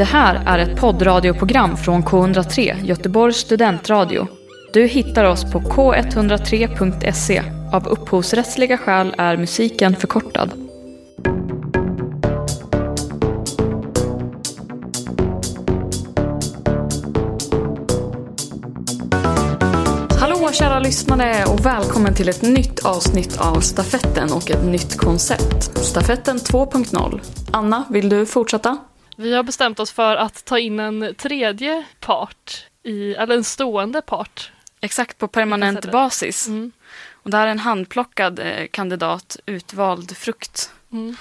[0.00, 4.26] Det här är ett poddradioprogram från K103, Göteborgs studentradio.
[4.72, 7.42] Du hittar oss på k103.se.
[7.72, 10.52] Av upphovsrättsliga skäl är musiken förkortad.
[20.20, 25.78] Hallå kära lyssnare och välkommen till ett nytt avsnitt av Stafetten och ett nytt koncept.
[25.78, 27.20] Stafetten 2.0.
[27.50, 28.78] Anna, vill du fortsätta?
[29.20, 34.02] Vi har bestämt oss för att ta in en tredje part, i, eller en stående
[34.02, 34.52] part.
[34.80, 36.48] Exakt, på permanent basis.
[36.48, 36.72] Mm.
[37.12, 40.72] Och det här är en handplockad eh, kandidat, utvald frukt.
[40.92, 41.16] Mm.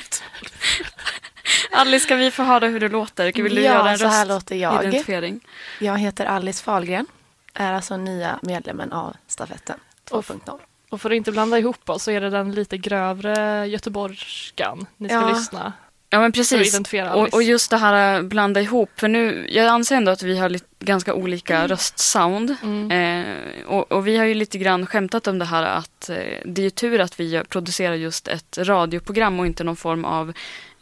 [1.72, 3.32] Alice, ska vi få höra hur det låter?
[3.42, 4.74] Vill du ja, göra en så här låter jag.
[4.74, 5.40] röstidentifiering?
[5.80, 7.06] Jag heter Alice Fahlgren.
[7.54, 10.58] Är alltså nya medlemmen av stafetten 2.0.
[10.90, 15.08] Och för att inte blanda ihop oss så är det den lite grövre göteborgskan ni
[15.08, 15.28] ska Ja.
[15.28, 15.72] lyssna.
[16.14, 16.80] Ja, men precis.
[17.14, 18.90] Och, och just det här att blanda ihop.
[18.96, 22.56] För nu, jag anser ändå att vi har lite, ganska olika röstsound.
[22.62, 22.90] Mm.
[22.90, 26.60] Eh, och, och vi har ju lite grann skämtat om det här att eh, det
[26.60, 30.32] är ju tur att vi producerar just ett radioprogram och inte någon form av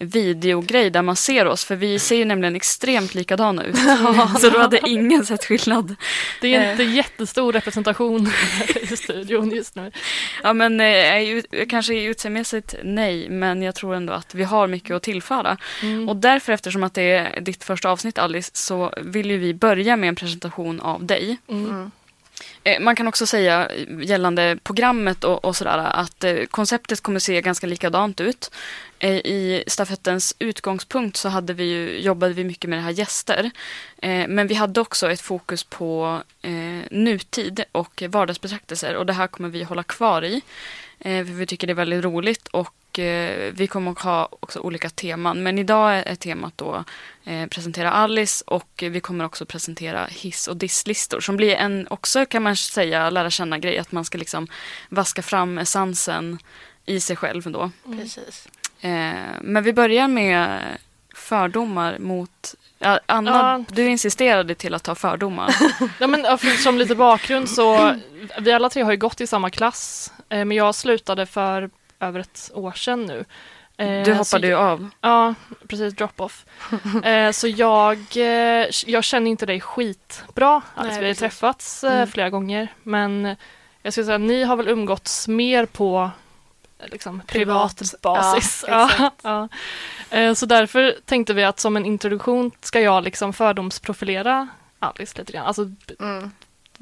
[0.03, 1.65] videogrej där man ser oss.
[1.65, 3.77] För vi ser ju nämligen extremt likadana ut.
[4.41, 5.95] Så då hade ingen sett skillnad.
[6.41, 6.71] Det är Eh.
[6.71, 8.29] inte jättestor representation
[8.91, 9.93] i studion just nu.
[10.43, 15.03] Ja men eh, kanske utseendemässigt nej, men jag tror ändå att vi har mycket att
[15.03, 15.57] tillföra.
[15.83, 16.09] Mm.
[16.09, 19.97] Och därför eftersom att det är ditt första avsnitt Alice så vill ju vi börja
[19.97, 21.37] med en presentation av dig.
[21.49, 21.91] Mm.
[22.65, 23.71] Eh, man kan också säga
[24.03, 28.51] gällande programmet och, och sådär att eh, konceptet kommer se ganska likadant ut.
[28.99, 33.51] Eh, I stafettens utgångspunkt så hade vi ju, jobbade vi mycket med det här gäster.
[34.29, 36.23] Men vi hade också ett fokus på
[36.91, 40.43] nutid och vardagsbetraktelser och det här kommer vi hålla kvar i.
[41.03, 44.91] För vi tycker det är väldigt roligt och eh, vi kommer att ha också olika
[44.91, 45.43] teman.
[45.43, 46.85] Men idag är temat då
[47.25, 52.27] eh, presentera Alice och vi kommer också presentera hiss och disslistor som blir en också
[52.27, 54.47] kan man säga lära känna grej att man ska liksom
[54.89, 56.39] vaska fram essensen
[56.87, 57.71] i sig själv då.
[57.99, 58.49] Precis.
[58.81, 60.61] Eh, men vi börjar med
[61.15, 62.55] fördomar mot
[63.07, 63.65] Anna, Ja.
[63.75, 65.55] du insisterade till att ta fördomar.
[65.99, 67.97] Ja, men, som lite bakgrund så,
[68.41, 71.71] vi alla tre har ju gått i samma klass, eh, men jag slutade för
[72.03, 73.25] över ett år sedan nu.
[73.77, 74.89] Eh, Du så hoppade ju av.
[75.01, 75.35] Ja,
[75.69, 75.95] precis.
[75.95, 76.45] Drop-off.
[77.05, 80.63] eh, så jag, eh, jag känner inte dig skitbra.
[80.75, 82.07] Alltså, vi har träffats eh, Mm.
[82.09, 82.69] flera gånger.
[82.83, 83.37] Men
[83.83, 86.11] jag skulle säga att ni har väl umgåtts mer på
[86.79, 88.01] eh, liksom, privat, Privat.
[88.03, 88.65] basis.
[88.69, 88.91] Ja,
[89.23, 89.49] ja.
[90.11, 94.49] Eh, så därför tänkte vi att som en introduktion ska jag liksom fördomsprofilera
[94.79, 95.47] Alice lite grann.
[95.47, 95.63] Alltså,
[96.01, 96.31] Mm.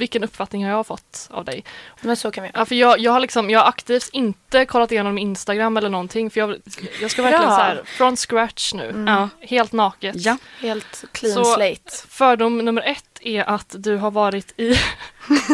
[0.01, 1.65] Vilken uppfattning har jag fått av dig?
[2.01, 2.51] Men så kan vi.
[2.55, 6.31] Ja, för jag, jag, har liksom, jag har aktivt inte kollat igenom Instagram eller någonting.
[6.31, 6.57] För jag,
[7.01, 7.57] jag ska verkligen Bra.
[7.57, 8.89] så här, från scratch nu.
[8.89, 9.07] Mm.
[9.07, 9.29] Ja.
[9.41, 10.17] Helt naket.
[10.19, 10.37] Ja.
[10.61, 11.91] Helt clean Så- slate.
[12.09, 14.77] Fördom nummer ett är att du har varit i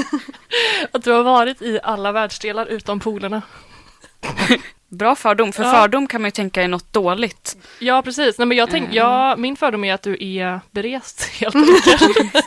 [0.93, 3.43] att du har varit i alla världsdelar utom polerna.
[4.89, 5.73] Bra fördom, för Ja.
[5.73, 7.57] fördom kan man ju tänka är något dåligt.
[7.79, 8.39] Ja, precis.
[8.39, 8.97] Nej, men jag tänk, Mm.
[8.97, 12.47] ja, min fördom är att du är berest helt enkelt.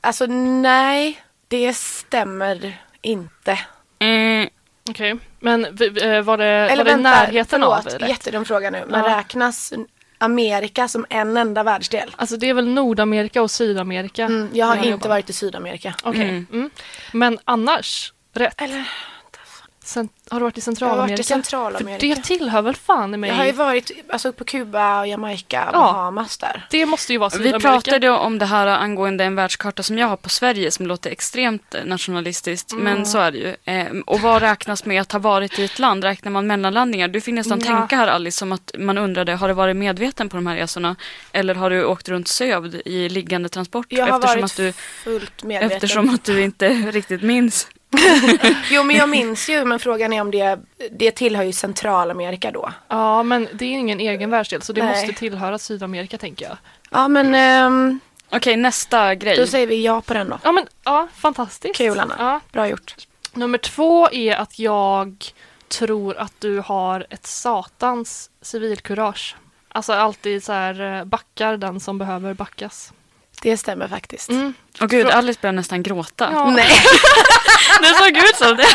[0.00, 3.58] Alltså nej, det stämmer inte.
[3.98, 4.48] Mm,
[4.90, 7.94] Okej, men vi- vi- eh, var det, var det vänta, närheten förlåt, av?
[7.94, 8.08] Eller?
[8.08, 8.84] jättedum fråga nu.
[8.88, 9.18] Men Ja.
[9.18, 9.72] räknas
[10.18, 12.14] Amerika som en enda världsdel?
[12.16, 14.24] Alltså det är väl Nordamerika och Sydamerika?
[14.24, 15.08] Mm, jag har inte jobbar.
[15.08, 15.94] varit i Sydamerika.
[16.02, 16.22] Okej.
[16.28, 16.46] Mm.
[16.52, 16.70] Mm.
[17.12, 18.60] Men annars, rätt.
[18.60, 18.88] Eller,
[19.96, 21.12] har du varit i jag har Centralamerika?
[21.12, 22.00] varit i Centralamerika.
[22.00, 23.30] För det tillhör väl fan i mig?
[23.30, 25.80] Jag har ju varit alltså, på Kuba och Jamaica och Ja.
[25.92, 26.66] Bahamas där.
[26.70, 27.68] Det måste ju vara vi Sydamerika.
[27.68, 31.74] pratade om det här angående en världskarta som jag har på Sverige som låter extremt
[31.74, 32.84] eh, nationalistiskt, Mm.
[32.84, 33.56] men så är det ju.
[33.64, 36.04] Eh, och vad räknas med att ha varit i ett land?
[36.04, 37.08] Räknar man mellanlandningar?
[37.08, 37.66] Du fick nästan Ja.
[37.76, 40.96] tänka här Alice som att man undrade, har du varit medveten på de här resorna?
[41.32, 43.86] Eller har du åkt runt sövd i liggande transport?
[43.88, 44.72] Jag har eftersom, varit att du,
[45.04, 45.76] fullt medveten.
[45.76, 47.68] eftersom att du inte riktigt minns.
[48.70, 50.58] Jo men jag minns ju men frågan är om det,
[50.90, 52.72] det tillhör ju Centralamerika då.
[52.88, 54.90] Ja, men det är ingen egen världsdel så det Nej.
[54.90, 56.56] måste tillhöra Sydamerika tänker jag.
[56.90, 58.00] Ja men ehm,
[58.30, 59.36] Okej, nästa grej.
[59.36, 60.38] då säger vi ja på den då.
[60.42, 61.76] Ja, men ja, fantastiskt.
[61.76, 62.14] Kul, Anna.
[62.18, 62.40] Ja.
[62.52, 62.94] Bra gjort.
[63.32, 65.24] Nummer två är att jag
[65.68, 69.36] tror att du har ett satans civilkurage.
[69.68, 72.92] Alltså alltid så här eh, backar den som behöver backas.
[73.42, 74.28] Det stämmer faktiskt.
[74.30, 74.54] Mm.
[74.80, 76.30] Åh gud, Alice börjar nästan gråta.
[76.32, 76.50] Ja.
[76.50, 76.68] Nej.
[77.82, 78.66] Det såg ut som det.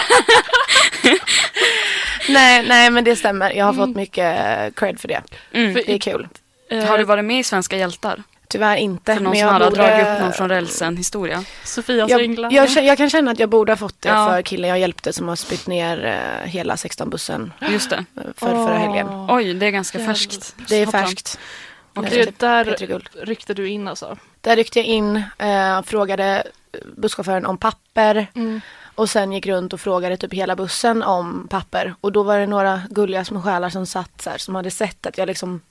[2.29, 3.51] nej, nej men det stämmer.
[3.51, 4.35] Jag har fått mycket
[4.75, 5.21] cred för det.
[5.53, 5.73] Mm.
[5.73, 6.27] Det är kul.
[6.69, 8.23] Eh, Har du varit med i Svenska hjältar?
[8.47, 9.13] Tyvärr inte.
[9.15, 9.77] För någon men som jag hade borde...
[9.81, 11.43] dragit upp någon från rälsen historia.
[11.63, 12.51] Sofias jag, ringlar.
[12.51, 14.29] jag, jag kan känna att jag borde ha fått det Ja.
[14.29, 17.95] för killen jag hjälpte som har spytt ner eh, hela 16-bussen Just det.
[18.17, 19.07] eh, för förra helgen.
[19.29, 20.55] Oj, det är ganska färskt.
[20.67, 21.39] Det är färskt.
[21.95, 22.77] Och Eh, det där
[23.25, 24.17] ryckte du in alltså?
[24.45, 26.43] Där ryckte jag in, eh, frågade
[26.97, 28.61] busschauffören om papper Mm.
[28.95, 31.95] och sen gick runt och frågade typ hela bussen om papper.
[32.01, 35.05] Och då var det några gulliga små själar som satt så här, som hade sett
[35.05, 35.61] att jag liksom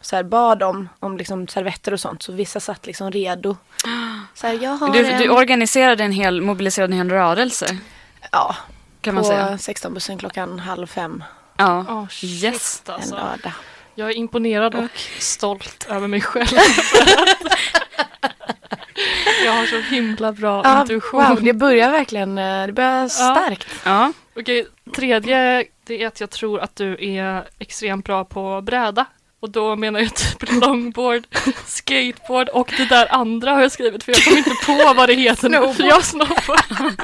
[0.00, 2.22] så här, bad om, om liksom servetter och sånt.
[2.22, 3.56] Så vissa satt liksom redo.
[4.34, 5.20] Så här, jag har Du, en...
[5.22, 7.76] du organiserade en hel, mobiliserade en hel rörelse,
[8.32, 8.56] ja,
[9.00, 9.56] kan man på säga.
[9.56, 11.24] 16-bussen klockan halv fem
[11.56, 11.78] Ja.
[11.80, 12.82] Oh, shit, Yes.
[12.86, 13.14] en alltså.
[13.14, 13.52] lördag.
[13.94, 16.48] Jag är imponerad och stolt över mig själv.
[19.44, 21.24] jag har så himla bra Ja, intuition.
[21.28, 23.66] wow, det börjar verkligen, eh, det börjar starkt.
[23.84, 24.12] ja.
[24.36, 29.04] Okej, tredje det är att jag tror att du är extremt bra på bräda.
[29.40, 31.24] Och då menar jag typ longboard,
[31.66, 35.14] skateboard och det där andra har jag skrivit för jag kommer inte på vad det
[35.14, 35.56] heter nu.
[35.74, 35.90] Snowboard.
[35.90, 37.00] Ja, snowboard.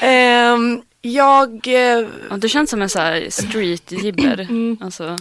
[0.00, 0.82] Ehm,
[1.12, 2.36] jag, eh, ja.
[2.36, 4.40] Du känns som en så här street-jibber.
[4.50, 4.76] Mm.
[4.80, 5.16] Alltså,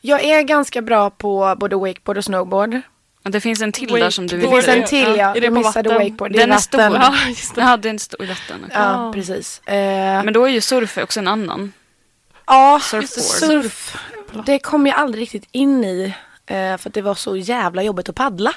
[0.00, 2.80] jag är ganska bra på både wakeboard och snowboard.
[3.22, 4.46] det finns en till där som du Det vill...
[4.50, 4.64] Wakeboard.
[4.64, 6.04] finns en det- till ja, är det jag på missade vatten?
[6.06, 6.32] wakeboard.
[6.32, 6.90] Det Den är vatten.
[6.92, 6.96] stor.
[7.02, 7.60] Ja, just det.
[7.60, 8.56] Ja, det är en stor i vatten.
[8.64, 8.76] okej.
[8.80, 9.60] Ja, precis.
[9.68, 11.72] Eh, Men då är ju surf också en annan.
[12.46, 13.10] ja, surfboard.
[13.62, 13.96] surf.
[14.46, 16.14] Det kom jag aldrig riktigt in i.
[16.48, 18.52] eh, för att det var så jävla jobbigt att paddla.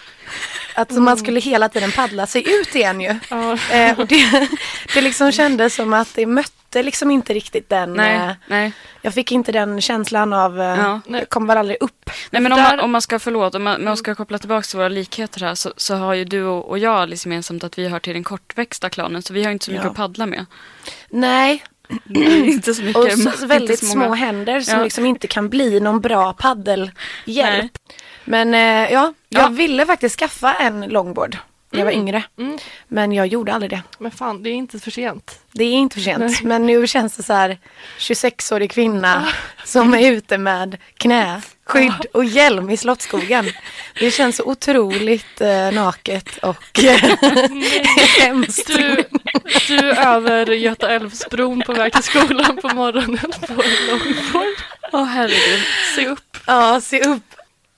[0.76, 3.16] Att man skulle hela tiden paddla sig ut igen ju.
[3.30, 3.58] Ja.
[3.72, 4.50] Eh, och det,
[4.94, 7.94] det liksom kändes som att det mötte liksom inte riktigt den.
[7.94, 8.72] Nej, eh, nej.
[9.02, 11.02] jag fick inte den känslan av, eh, Ja.
[11.08, 12.10] jag kom väl aldrig upp.
[12.30, 14.62] Nej men om, man, om man ska, förlåt, om man, om man ska koppla tillbaka
[14.64, 17.78] till våra likheter här så, så har ju du och, och jag liksom gemensamt att
[17.78, 19.90] vi hör till den kortväxta klanen så vi har inte så mycket Ja.
[19.92, 20.46] att paddla med.
[21.10, 21.64] Nej,
[22.46, 23.04] inte så mycket.
[23.28, 24.06] och så, väldigt så många.
[24.08, 24.84] små händer som Ja.
[24.84, 26.96] liksom inte kan bli någon bra paddelhjälp.
[27.28, 27.70] Nej.
[28.26, 29.48] Men eh, ja, jag Ja.
[29.48, 31.38] ville faktiskt skaffa en longboard
[31.72, 32.24] när jag var yngre.
[32.40, 32.58] Mm.
[32.88, 33.82] Men jag gjorde aldrig det.
[34.00, 35.40] Men fan, det är inte för sent.
[35.52, 36.20] Det är inte för sent.
[36.20, 36.38] Nej.
[36.44, 37.58] Men nu känns det så här
[38.00, 39.28] 26-årig kvinna
[39.66, 43.46] som är ute med knäskydd och hjälm i Slottsskogen.
[44.00, 46.80] Det känns så otroligt eh, naket och
[48.20, 48.68] hemskt.
[48.68, 49.04] Du,
[49.68, 54.56] du över Göta älvsbron på väg till skolan på morgonen på longboard.
[54.92, 55.62] Åh herregud.
[55.96, 56.38] Se upp.
[56.48, 57.24] Ja, se upp.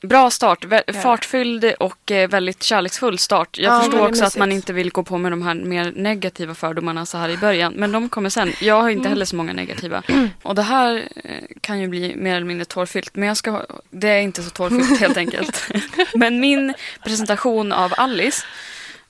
[0.07, 0.65] Bra start,
[1.03, 3.57] fartfylld och eh, väldigt kärleksfull start.
[3.57, 6.55] Jag Ja, förstår också att man inte vill gå på med de här mer negativa
[6.55, 7.73] fördomarna så här i början.
[7.73, 8.53] Men de kommer sen.
[8.61, 10.03] Jag har inte heller så många negativa.
[10.41, 13.15] Och det här eh, kan ju bli mer eller mindre tårfyllt.
[13.15, 15.69] Men jag ska, det är inte så tårfyllt helt enkelt.
[16.13, 16.73] men min
[17.03, 18.45] presentation av Alice,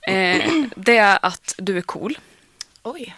[0.06, 2.18] eh, det är att du är cool.
[2.84, 3.14] Oj.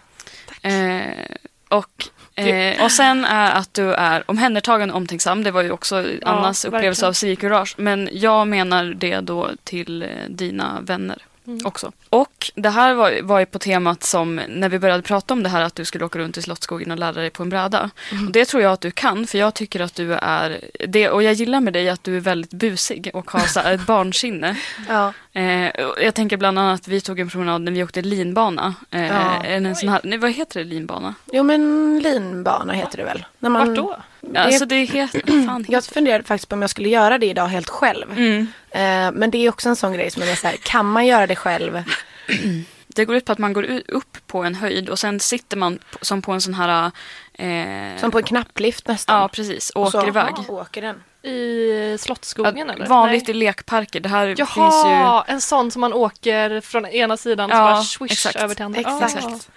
[0.62, 1.36] Eh,
[1.68, 2.08] och,
[2.44, 5.42] eh, och sen är att du är omhändertagande och omtänksam.
[5.42, 6.78] Det var ju också Annas verkligen.
[6.78, 7.74] upplevelse av civilkurage.
[7.78, 11.66] Men jag menar det då till eh, dina vänner Mm.
[11.66, 11.92] också.
[12.10, 15.48] Och det här var, var ju på temat som när vi började prata om det
[15.48, 17.90] här att du skulle åka runt i Slottsskogen och lära dig på en bräda.
[18.12, 18.26] Mm.
[18.26, 21.22] Och det tror jag att du kan för jag tycker att du är det och
[21.22, 24.56] jag gillar med dig att du är väldigt busig och har så ett barnsinne.
[24.88, 25.12] Ja.
[25.32, 25.70] Eh,
[26.02, 28.74] jag tänker bland annat vi tog en promenad när vi åkte linbana.
[28.90, 29.44] Eh, Ja.
[29.44, 31.14] en, en sån här, nej, vad heter det linbana?
[31.32, 33.24] Jo men linbana heter det väl?
[33.38, 33.96] När man, Vart då?
[34.34, 37.26] Ja, Alltså det heter, fan Jag heter funderade faktiskt på om jag skulle göra det
[37.26, 38.12] idag helt själv.
[38.12, 38.46] mm.
[38.76, 41.26] Eh, men det är också en sån grej som är så här, kan man göra
[41.26, 41.82] det själv?
[42.88, 45.78] Det går ut på att man går upp på en höjd och sen sitter man
[46.00, 46.90] som på en sån här...
[47.34, 49.20] Eh, Som på en knapplift nästan.
[49.20, 49.70] Ja, precis.
[49.70, 50.34] Och Och åker så iväg.
[50.48, 51.02] åker den.
[51.32, 52.86] I Slottsskogen Ja, eller?
[52.86, 53.36] vanligt Nej.
[53.36, 54.00] i lekparker.
[54.00, 54.48] Det här finns
[54.86, 54.90] ju...
[54.90, 58.36] Jaha, en sån som man åker från ena sidan och så Ja, bara swish exakt.
[58.36, 58.80] över till andra.
[58.80, 59.48] Exakt.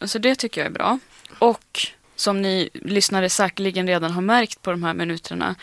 [0.00, 0.06] Ah.
[0.06, 0.98] Så det tycker jag är bra.
[1.38, 1.80] Och
[2.16, 5.54] som ni lyssnare säkerligen redan har märkt på de här minuterna.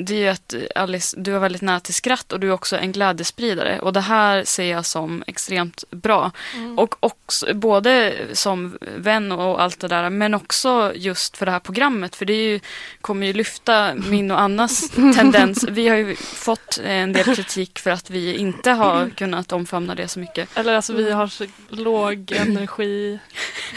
[0.00, 2.76] Det är ju att Alice, du är väldigt nära till skratt och du är också
[2.76, 3.80] en glädjespridare.
[3.80, 6.30] Och det här ser jag som extremt bra.
[6.54, 6.78] Mm.
[6.78, 11.58] Och också, både som vän och allt det där, men också just för det här
[11.58, 12.16] programmet.
[12.16, 12.60] För det är ju,
[13.00, 15.64] kommer ju lyfta min och Annas tendens.
[15.68, 20.08] Vi har ju fått en del kritik för att vi inte har kunnat omfamna det
[20.08, 20.58] så mycket.
[20.58, 23.18] Eller alltså vi har så låg energi.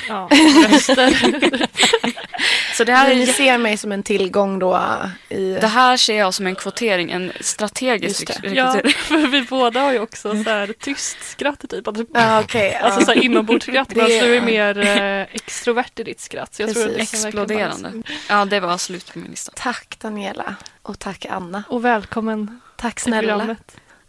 [0.08, 0.30] Ja,
[0.72, 1.22] röster.
[2.74, 4.82] Så det här, Ni är, ser mig som en tillgång då
[5.30, 5.58] i...
[5.62, 8.56] det här ser jag som en kvotering, en strategisk rekrytering.
[8.56, 11.88] Ja, för vi båda har ju också så här tyst skratt typ.
[11.88, 12.78] Att- Ja, okej.
[12.82, 12.86] ja.
[12.86, 13.90] Alltså så här inombordskratt.
[13.96, 16.54] Det- alltså, du är mer eh, extrovert i ditt skratt.
[16.56, 17.92] Så jag tror att Exploderande.
[18.30, 19.52] Ja, det var slut på min lista.
[19.56, 20.56] Tack Daniela.
[20.82, 21.64] Och tack Anna.
[21.70, 23.56] Och välkommen Tack snälla.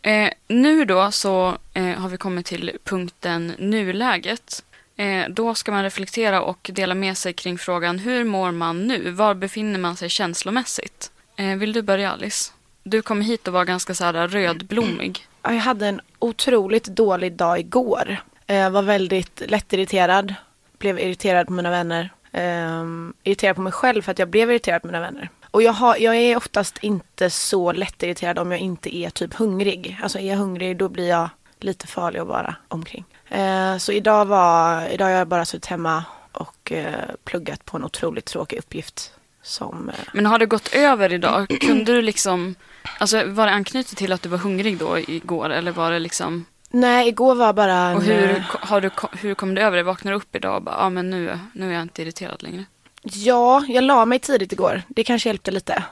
[0.03, 4.65] Eh, nu då så eh, har vi kommit till punkten nuläget.
[4.97, 9.11] Eh, då ska man reflektera och dela med sig kring frågan hur mår man nu?
[9.11, 11.09] Var befinner man sig känslomässigt?
[11.37, 12.53] Eh, vill du börja Alice?
[12.83, 15.27] du kom hit och var ganska så här rödblommig.
[15.43, 18.17] Jag hade en otroligt dålig dag igår.
[18.47, 20.35] Jag var väldigt lättirriterad.
[20.79, 22.11] Blev irriterad på mina vänner.
[22.33, 25.31] Um, irriterad på mig själv för att jag blev irriterad på mina vänner.
[25.51, 29.99] Och jag, har, jag är oftast inte så lättirriterad om jag inte är typ hungrig.
[30.03, 31.29] Alltså är jag hungrig då blir jag
[31.61, 33.05] lite farlig att vara omkring.
[33.35, 36.87] Uh, så idag, var, idag har jag bara suttit hemma och uh,
[37.25, 39.13] pluggat på en otroligt tråkig uppgift.
[39.43, 41.57] Som, eh, Men har det gått över idag?
[41.61, 42.55] Kunde du liksom,
[42.99, 46.45] alltså var det anknutet till att du var hungrig då igår eller var det liksom,
[46.71, 47.97] nej, igår var bara en...
[47.97, 49.83] och hur, eh, har du, hur kom det över det?
[49.83, 52.65] Vaknar du upp idag och bara, ja men nu, nu är jag inte irriterad längre?
[53.03, 54.83] Ja, jag la mig tidigt igår.
[54.89, 55.85] Det kanske hjälpte lite.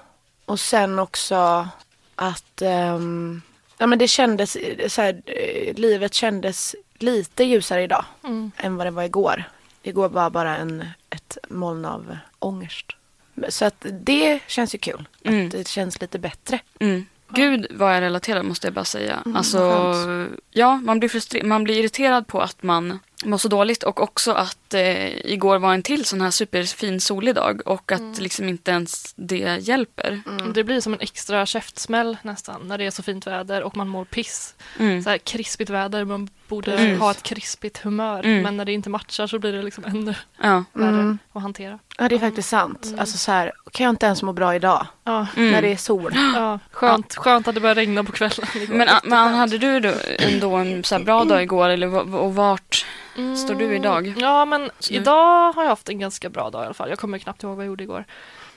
[0.44, 1.68] Och sen också
[2.16, 3.42] att ehm,
[3.78, 5.22] ja, men det kändes, eh, så här,
[5.80, 8.50] livet kändes lite ljusare idag Mm.
[8.56, 9.44] än vad det var igår.
[9.82, 12.86] Igår var bara en, ett moln av ångest.
[13.48, 15.08] Så att det känns ju kul.
[15.24, 15.46] Mm.
[15.46, 16.60] Att det känns lite bättre.
[16.80, 17.06] Mm.
[17.32, 19.22] Gud vad jag relaterar måste jag bara säga.
[19.24, 19.58] Mm, alltså,
[20.50, 24.74] ja, man blir, man blir irriterad på att man mår så dåligt och också att
[24.74, 29.14] eh, igår var en till sån här superfin solig dag och att liksom inte ens
[29.16, 30.22] det hjälper.
[30.54, 33.88] Det blir som en extra käftsmäll nästan när det är så fint väder och man
[33.88, 34.54] mår piss.
[34.78, 35.02] Mm.
[35.02, 37.00] Så här krispigt väder, man borde Mm.
[37.00, 38.20] ha ett krispigt humör.
[38.24, 38.42] Mm.
[38.42, 40.64] Men när det inte matchar så blir det liksom ännu Ja.
[40.72, 41.18] värre Mm.
[41.32, 41.78] att hantera.
[41.98, 42.84] Ja, det är faktiskt sant.
[42.86, 43.00] Mm.
[43.00, 45.50] Alltså så här, kan jag inte ens må bra idag Ja, Mm.
[45.50, 46.12] när det är sol?
[46.34, 46.58] ja.
[46.70, 48.46] Skönt, skönt att det började regna på kvällen.
[48.68, 52.34] Men, ah, men hade du då ändå en så här bra dag igår eller och
[52.34, 52.86] vart
[53.46, 54.14] står du idag?
[54.18, 56.88] Ja, men idag har jag haft en ganska bra dag i alla fall.
[56.88, 58.04] Jag kommer knappt ihåg vad jag gjorde igår.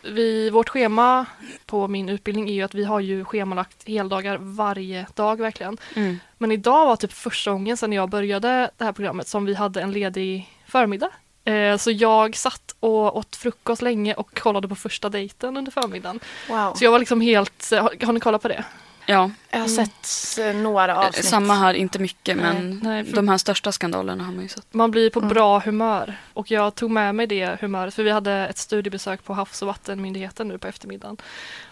[0.04, 1.26] Vi, vårt schema
[1.66, 5.78] på min utbildning är ju att vi har ju schemalagt heldagar varje dag verkligen.
[5.96, 6.20] Mm.
[6.38, 9.82] Men idag var typ första gången sedan jag började det här programmet som vi hade
[9.82, 11.10] en ledig förmiddag.
[11.46, 16.20] Eh, så jag satt och åt frukost länge och kollade på första dejten under förmiddagen.
[16.50, 16.74] Wow.
[16.74, 18.66] Så jag var liksom helt, har, har ni kollat på det?
[19.06, 19.86] Ja, Jag har Mm.
[19.86, 21.26] sett eh, några eh, avsnitt.
[21.26, 24.74] samma här, inte mycket men nej, för- de här största skandalerna har man ju sett.
[24.74, 25.30] Man blir på Mm.
[25.34, 29.34] bra humör och jag tog med mig det humöret för vi hade ett studiebesök på
[29.34, 31.18] Havs och vattenmyndigheten nu på eftermiddagen.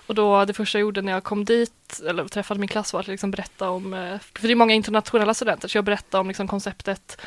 [0.07, 2.99] Och då det första jag gjorde när jag kom dit eller träffade min klass var
[2.99, 6.27] att liksom berätta om, eh, för det är många internationella studenter så jag berättade om
[6.27, 7.21] liksom konceptet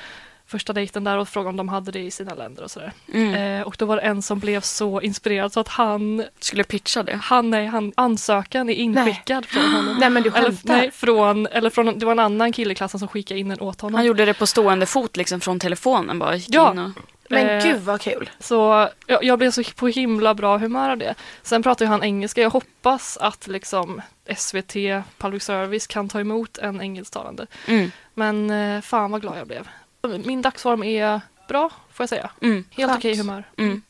[0.46, 2.92] första dejten där och frågade om de hade det i sina länder och sådär.
[3.12, 3.34] Mm.
[3.60, 7.02] Eh, och då var det en som blev så inspirerad så att han, Skulle pitcha
[7.02, 7.16] det.
[7.22, 9.96] han, nej, han ansökan är inskickad från honom.
[10.00, 10.74] Nej men du Eller, skämtar?
[10.76, 13.60] nej, från, eller från, det var en annan kille i klassen som skickade in den
[13.60, 13.94] åt honom.
[13.94, 16.36] Han gjorde det på stående fot liksom från telefonen bara.
[16.36, 16.72] Gick Ja.
[16.72, 16.90] in och...
[17.28, 18.30] Men Eh, gud vad kul.
[18.40, 21.14] Så jag, jag blev så på himla bra humör av det.
[21.42, 22.40] Sen pratar ju han engelska.
[22.40, 24.02] Jag hoppas att liksom
[24.36, 24.74] SVT,
[25.18, 27.46] public service, kan ta emot en engelsktalande.
[27.66, 27.90] Mm.
[28.14, 29.68] Men eh, fan vad glad jag blev.
[30.08, 32.30] Min dagsform är bra, får jag säga.
[32.40, 32.64] Mm.
[32.70, 33.00] Helt Skönt.
[33.00, 33.44] okej humör.
[33.56, 33.82] Mm.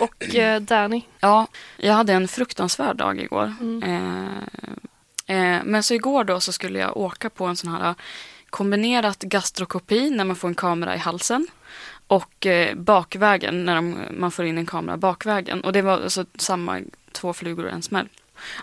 [0.00, 1.02] Och eh, Danny.
[1.20, 1.46] Ja,
[1.76, 3.54] jag hade en fruktansvärd dag igår.
[3.60, 3.82] Mm.
[3.82, 7.94] Eh, eh, men så igår då så skulle jag åka på en sån här
[8.50, 11.46] kombinerat gastrokopi när man får en kamera i halsen
[12.06, 15.60] och eh, bakvägen när de, man får in en kamera bakvägen.
[15.60, 16.80] Och det var alltså samma
[17.12, 18.08] två flugor och en smäll.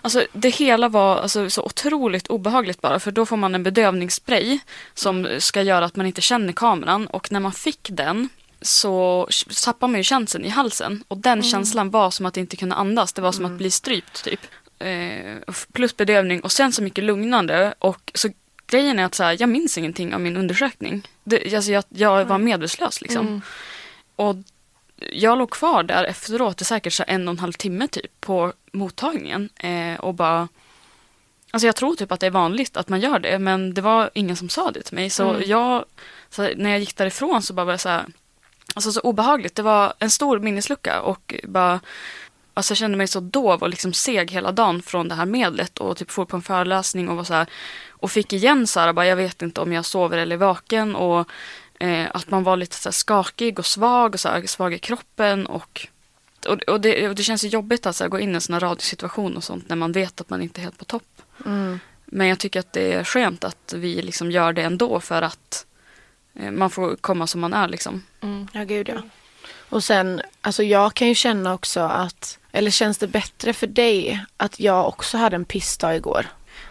[0.02, 4.58] Alltså det hela var alltså, så otroligt obehagligt bara för då får man en bedövningsspray
[4.94, 8.28] som ska göra att man inte känner kameran och när man fick den
[8.60, 9.28] så
[9.64, 13.12] tappar man ju känseln i halsen och den känslan var som att inte kunna andas.
[13.12, 14.40] Det var som att bli strypt typ.
[14.78, 18.28] Eh, plus bedövning och sen så mycket lugnande och så
[18.66, 21.08] grejen är att så här, jag minns ingenting av min undersökning.
[21.24, 23.26] Det, alltså jag, jag var medvetslös liksom.
[23.26, 23.42] Mm.
[24.16, 24.36] Och
[25.12, 28.52] jag låg kvar där efteråt i säkert så en och en halv timme typ på
[28.72, 30.48] mottagningen eh, och bara
[31.50, 34.10] Alltså jag tror typ att det är vanligt att man gör det men det var
[34.14, 35.42] ingen som sa det till mig så Mm.
[35.46, 35.84] jag
[36.30, 38.06] så när jag gick därifrån så bara var jag så här
[38.74, 41.80] Alltså så obehagligt, det var en stor minneslucka och bara
[42.54, 45.78] Alltså jag kände mig så dov och liksom seg hela dagen från det här medlet
[45.78, 47.46] och typ for på en föreläsning och var så här
[47.90, 50.96] och fick igen så här, bara, jag vet inte om jag sover eller är vaken
[50.96, 51.28] och
[51.82, 54.78] eh, att man var lite så här skakig och svag och så här, svag i
[54.78, 55.88] kroppen och
[56.46, 58.40] och, och, det, och det känns ju jobbigt att så här, gå in i en
[58.40, 61.22] sån här radiosituation och sånt när man vet att man inte är helt på topp.
[61.46, 61.80] Mm.
[62.04, 65.66] Men jag tycker att det är skönt att vi liksom gör det ändå för att
[66.34, 68.02] eh, man får komma som man är liksom.
[68.20, 68.48] Mm.
[68.52, 69.02] Ja, gud ja.
[69.68, 74.24] Och sen, alltså jag kan ju känna också att, eller känns det bättre för dig
[74.36, 76.26] att jag också hade en pissdag igår?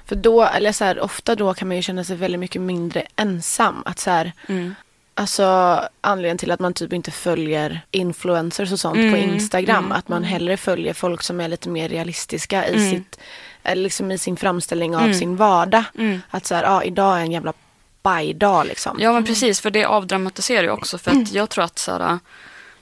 [0.05, 3.07] För då, eller så här, ofta då kan man ju känna sig väldigt mycket mindre
[3.15, 3.83] ensam.
[3.85, 4.75] Att så här, Mm.
[5.13, 5.43] Alltså
[6.01, 9.77] anledningen till att man typ inte följer influencers och sånt på Mm, Instagram.
[9.85, 12.91] mm, att man hellre följer folk som är lite mer realistiska i, Mm.
[12.91, 13.19] sitt,
[13.63, 15.13] eller liksom i sin framställning av Mm.
[15.13, 15.83] sin vardag.
[15.97, 16.21] Mm.
[16.29, 17.53] Att så här, ja idag är en jävla
[18.03, 18.97] bajdag liksom.
[18.99, 20.97] Ja men precis, för det avdramatiserar ju också.
[20.97, 22.19] För att jag tror att så här,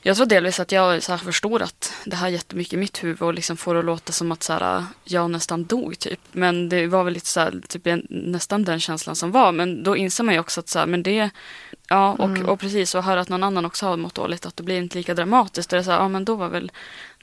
[0.01, 3.33] Jag tror delvis att jag så här förstorat det här jättemycket i mitt huvud och
[3.33, 6.19] liksom får det att låta som att så här, jag nästan dog typ.
[6.31, 9.51] Men det var väl lite så här, typ, nästan den känslan som var.
[9.51, 11.29] Men då inser man ju också att så här, men det,
[11.89, 12.45] ja och, Mm.
[12.45, 14.97] och precis och höra att någon annan också har mått dåligt, att det blir inte
[14.97, 15.69] lika dramatiskt.
[15.69, 16.71] Det är så här, ja men då var väl,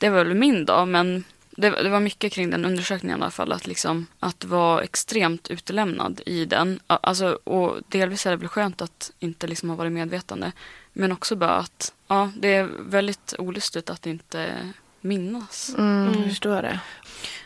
[0.01, 0.89] det var väl min dag.
[0.89, 4.83] Men det, det var mycket kring den undersökningen i alla fall, att, liksom, att vara
[4.83, 6.81] extremt utelämnad i den.
[6.87, 10.53] Alltså, och delvis är det väl skönt att inte liksom ha varit medvetande.
[10.93, 15.75] Men också bara att ja, det är väldigt olustigt att inte minnas.
[15.79, 16.21] Mm, Mm.
[16.21, 16.81] Jag förstår det.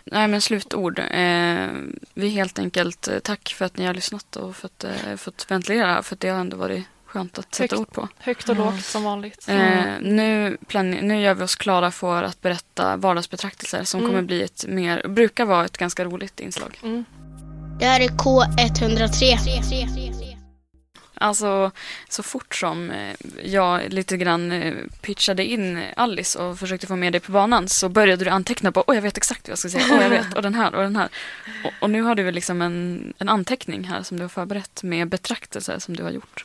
[0.04, 0.98] Nej men slutord.
[0.98, 1.68] Eh,
[2.14, 5.50] vi helt enkelt eh, tack för att ni har lyssnat och för att eh, fått
[5.50, 7.88] ventilera för att det har ändå varit skönt att sätta Högt.
[7.88, 8.08] ord på.
[8.18, 9.48] Högt och lågt som vanligt.
[9.48, 14.10] Eh, nu, plane- nu gör vi oss klara för att berätta vardagsbetraktelser som Mm.
[14.10, 16.78] kommer bli ett mer, brukar vara ett ganska roligt inslag.
[16.82, 17.04] Mm.
[17.80, 20.36] Det här är K103.
[21.14, 21.70] Alltså
[22.08, 23.14] så fort som eh,
[23.44, 27.88] jag lite grann eh, pitchade in Alice och försökte få med dig på banan så
[27.88, 30.34] började du anteckna på åh jag vet exakt vad jag ska säga, åh jag vet
[30.34, 31.08] och den här och den här.
[31.64, 34.82] Och, och nu har du väl liksom en, en anteckning här som du har förberett
[34.82, 36.44] med betraktelser som du har gjort.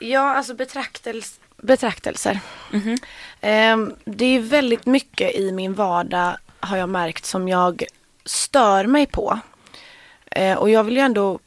[0.00, 2.40] Ja, alltså betraktels betraktelser.
[2.72, 2.96] Mhm.
[3.40, 7.84] Ehm, det är väldigt mycket i min vardag har jag märkt som jag
[8.24, 9.40] stör mig på.
[10.30, 11.38] Eh, och jag vill ju ändå,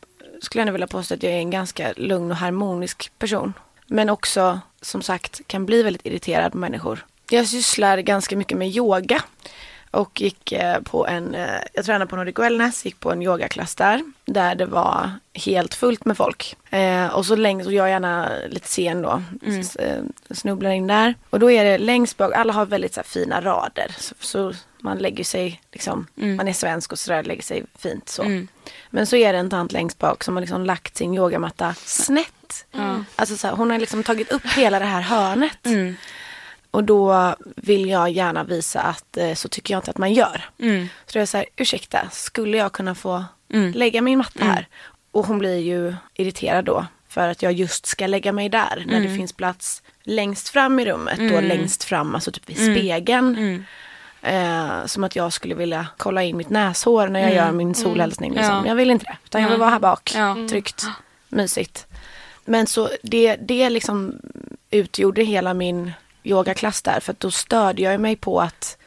[0.42, 3.54] skulle ändå vilja påstå att jag är en ganska lugn och harmonisk person.
[3.88, 7.06] Men också, som sagt, kan bli väldigt irriterad på människor.
[7.30, 9.24] Jag sysslar ganska mycket med yoga.
[9.92, 13.76] Och gick eh, på en, eh, jag tränade på Nordic Wellness, gick på en yogaklass
[13.76, 14.02] där.
[14.26, 16.56] Där det var helt fullt med folk.
[16.70, 19.60] Eh, och så längst, och jag är gärna lite sen då, Mm.
[19.80, 20.04] eh,
[20.36, 21.16] snubblar in där.
[21.30, 23.96] Och då är det längst bak, alla har väldigt så här, fina rader.
[23.98, 26.36] Så, så man lägger sig, liksom, Mm.
[26.36, 28.22] man är svensk och sådär, lägger sig fint så.
[28.24, 28.48] Mm.
[28.90, 32.66] Men så är det en tant längst bak som har liksom lagt sin yogamatta snett.
[33.16, 35.66] Alltså så här, hon har liksom tagit upp hela det här hörnet.
[36.72, 40.50] Och då vill jag gärna visa att eh, så tycker jag inte att man gör.
[40.60, 40.88] Mm.
[41.06, 43.24] Så då är jag så här, ursäkta, skulle jag kunna få
[43.54, 43.72] Mm.
[43.74, 44.54] lägga min matta Mm.
[44.54, 44.68] här?
[45.12, 46.86] Och hon blir ju irriterad då.
[47.08, 48.84] För att jag just ska lägga mig där.
[48.88, 49.18] När det Mm.
[49.18, 51.18] finns plats längst fram i rummet.
[51.18, 51.46] Då Mm.
[51.46, 53.66] längst fram, alltså typ vid spegeln.
[54.22, 57.46] Eh, som att jag skulle vilja kolla in mitt näshår när jag Mm.
[57.46, 58.34] gör min solhälsning.
[58.34, 58.56] Liksom.
[58.56, 58.68] Ja.
[58.68, 59.18] Jag vill inte det.
[59.26, 60.12] Utan jag vill vara här bak.
[60.16, 60.36] Ja.
[60.50, 60.86] Tryggt.
[61.30, 61.88] Mysigt.
[62.46, 64.20] Men så det, det liksom
[64.72, 65.92] utgjorde hela min
[66.24, 67.00] yogaklass där.
[67.00, 68.78] För då störde jag mig på att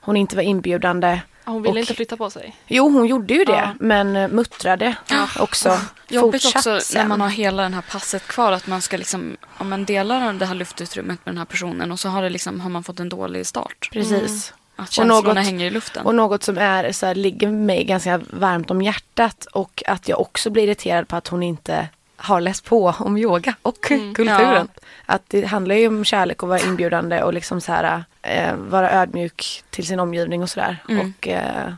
[0.00, 1.20] hon inte var inbjudande.
[1.44, 2.56] Hon ville Och- inte flytta på sig.
[2.66, 3.52] Jo, hon gjorde ju det.
[3.52, 3.74] Ja.
[3.80, 4.94] Men eh, muttrade
[5.38, 5.78] också.
[6.08, 7.08] Jobbigt också när sen.
[7.08, 10.46] man har hela den här passet kvar att man ska liksom, om man delar det
[10.46, 13.08] här luftutrymmet med den här personen och så har, det liksom, har man fått en
[13.08, 13.88] dålig start.
[13.92, 14.52] Precis.
[14.76, 16.06] Att Och något- hänger i luften.
[16.06, 20.20] Och något som är, så här, ligger mig ganska varmt om hjärtat och att jag
[20.20, 24.14] också blir irriterad på att hon inte har läst på om yoga och Mm.
[24.14, 24.68] kulturen.
[25.06, 28.90] Att det handlar ju om kärlek och vara inbjudande och liksom så här, eh, vara
[28.92, 30.76] ödmjuk till sin omgivning och sådär.
[30.88, 31.14] Mm.
[31.18, 31.72] Och eh,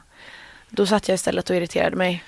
[0.70, 2.24] då satt jag istället och irriterade mig.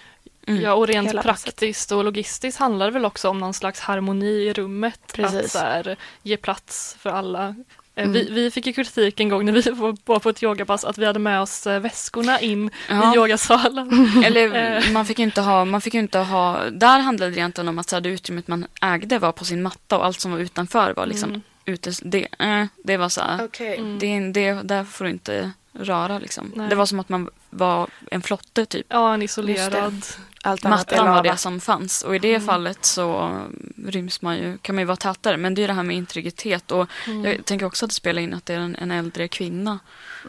[0.47, 0.63] Mm.
[0.63, 4.27] Ja, och rent Hela praktiskt och logistiskt handlar det väl också om någon slags harmoni
[4.27, 5.01] i rummet.
[5.07, 5.53] Att Precis.
[5.53, 7.55] så här, ge plats för alla.
[7.97, 8.13] Eh, Mm.
[8.13, 9.71] Vi, vi fick ju kritik en gång när vi
[10.05, 13.13] var på ett yogapass att vi hade med oss eh, väskorna in Ja.
[13.13, 14.09] i yogasalen.
[14.25, 14.93] Eller Eh.
[14.93, 17.79] man fick ju inte ha, man fick ju inte ha, där handlade det egentligen om
[17.79, 20.39] att så här, det utrymmet man ägde var på sin matta och allt som var
[20.39, 21.43] utanför var liksom Mm.
[21.65, 22.29] ute, det,
[22.85, 23.77] det var så här, Okej.
[23.79, 23.99] Mm.
[23.99, 25.51] det, det, där får du inte
[25.81, 26.53] röra liksom.
[26.57, 26.69] Nej.
[26.69, 28.87] Det var som att man var en flotte typ.
[28.89, 30.07] Ja, en isolerad.
[30.43, 32.47] Allt Mattan var det som fanns och i det Mm.
[32.47, 33.41] fallet så
[33.87, 35.37] ryms man ju, kan man ju vara tätare.
[35.37, 37.25] Men det är det här med integritet och Mm.
[37.25, 39.79] jag tänker också att det spelar in att det är en, en äldre kvinna.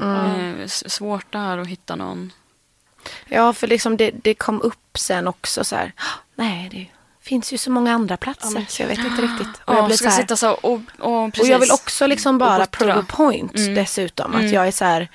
[0.01, 0.55] Mm.
[0.61, 2.33] Eh, svårt där att hitta någon.
[3.25, 5.93] Ja, för liksom det, det kom upp sen också så här.
[5.97, 6.03] "Ah,
[6.35, 6.87] Nej, det
[7.27, 9.61] finns ju så många andra platser Ja, så jag vet inte riktigt.
[9.65, 12.65] Och jag Ja, blir så sitta så och, och, Och jag vill också liksom bara
[12.65, 13.75] prove point Mm.
[13.75, 14.33] dessutom.
[14.33, 14.45] Mm.
[14.45, 15.07] Att jag är så här,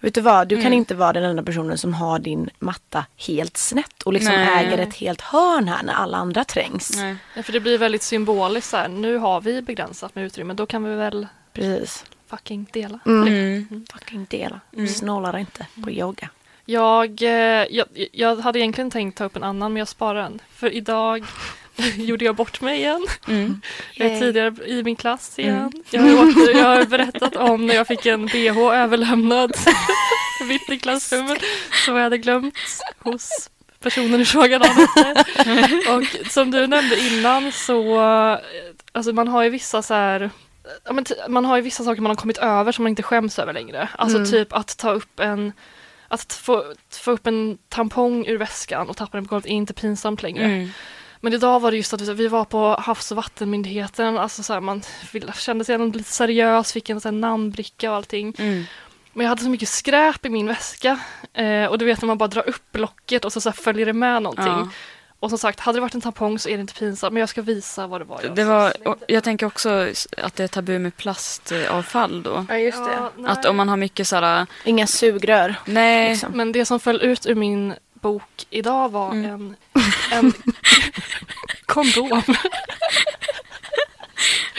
[0.00, 0.72] vet du vad, du kan Mm.
[0.78, 4.66] inte vara den enda personen som har din matta helt snett och liksom Nej.
[4.66, 6.96] äger ett helt hörn här när alla andra trängs.
[6.96, 7.16] Nej.
[7.36, 8.88] Ja, för det blir väldigt symboliskt så här.
[8.88, 10.54] Nu har vi begränsat med utrymme.
[10.54, 12.04] Då kan vi väl Precis.
[12.30, 12.98] fucking dela.
[13.06, 13.28] Mm.
[13.28, 13.86] Mm.
[13.92, 14.60] Fucking dela.
[14.76, 14.88] Mm.
[14.88, 16.28] Snålar inte på yoga.
[16.70, 20.42] Jag, eh, jag, jag hade egentligen tänkt ta upp en annan men jag sparar den.
[20.54, 21.24] För idag
[21.96, 23.06] gjorde jag bort mig igen.
[23.28, 23.60] Mm.
[23.94, 25.56] Jag är tidigare i min klass igen.
[25.56, 25.72] Mm.
[25.90, 29.52] Jag, har åkt, jag har berättat om när jag fick en bh överlämnad
[30.48, 31.38] mitt i klassrummet
[31.84, 32.54] som jag hade glömt
[32.98, 33.50] hos
[33.80, 34.56] personen i fråga.
[35.88, 38.38] Och som du nämnde innan så, eh,
[38.92, 40.30] alltså man har ju vissa så här
[41.28, 43.88] man har ju vissa saker man har kommit över som man inte skäms över längre.
[43.98, 44.30] Alltså Mm.
[44.30, 45.52] typ att ta upp en
[46.08, 49.74] att få, få upp en tampong ur väskan och tappa den på golvet är inte
[49.74, 50.44] pinsamt längre.
[50.44, 50.68] Mm.
[51.20, 54.60] Men idag var det just att vi- var på Havs och vattenmyndigheten, alltså så här,
[54.60, 54.82] man
[55.34, 58.34] kände sig lite seriös, fick en sån här namnbricka och allting.
[58.38, 58.64] Mm.
[59.12, 61.00] Men jag hade så mycket skräp i min väska
[61.34, 63.92] eh, och du vet när man bara drar upp locket och så, så följer det
[63.92, 64.46] med någonting.
[64.46, 64.68] Ja.
[65.20, 67.28] Och som sagt, hade det varit en tampong så är det inte pinsamt, men jag
[67.28, 68.20] ska visa vad det var.
[68.22, 68.72] jag Det var,
[69.08, 72.46] jag tänker också att det är tabu med plastavfall då.
[72.48, 73.30] Ja, just Ja, nej.
[73.32, 75.54] Att om man har mycket såhär, Inga sugrör.
[75.64, 76.32] nej, Liksom.
[76.32, 79.24] Men det som föll ut ur min bok idag var Mm.
[79.30, 79.56] en,
[80.12, 80.32] en
[81.66, 82.22] kondom.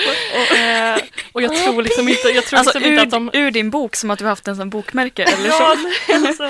[0.08, 1.00] Och, eh,
[1.32, 3.40] och jag tror liksom inte, jag tror alltså liksom inte att ur, de...
[3.48, 5.90] ur din bok som att du har haft den som bokmärke eller Ja, så.
[6.14, 6.50] nej, alltså,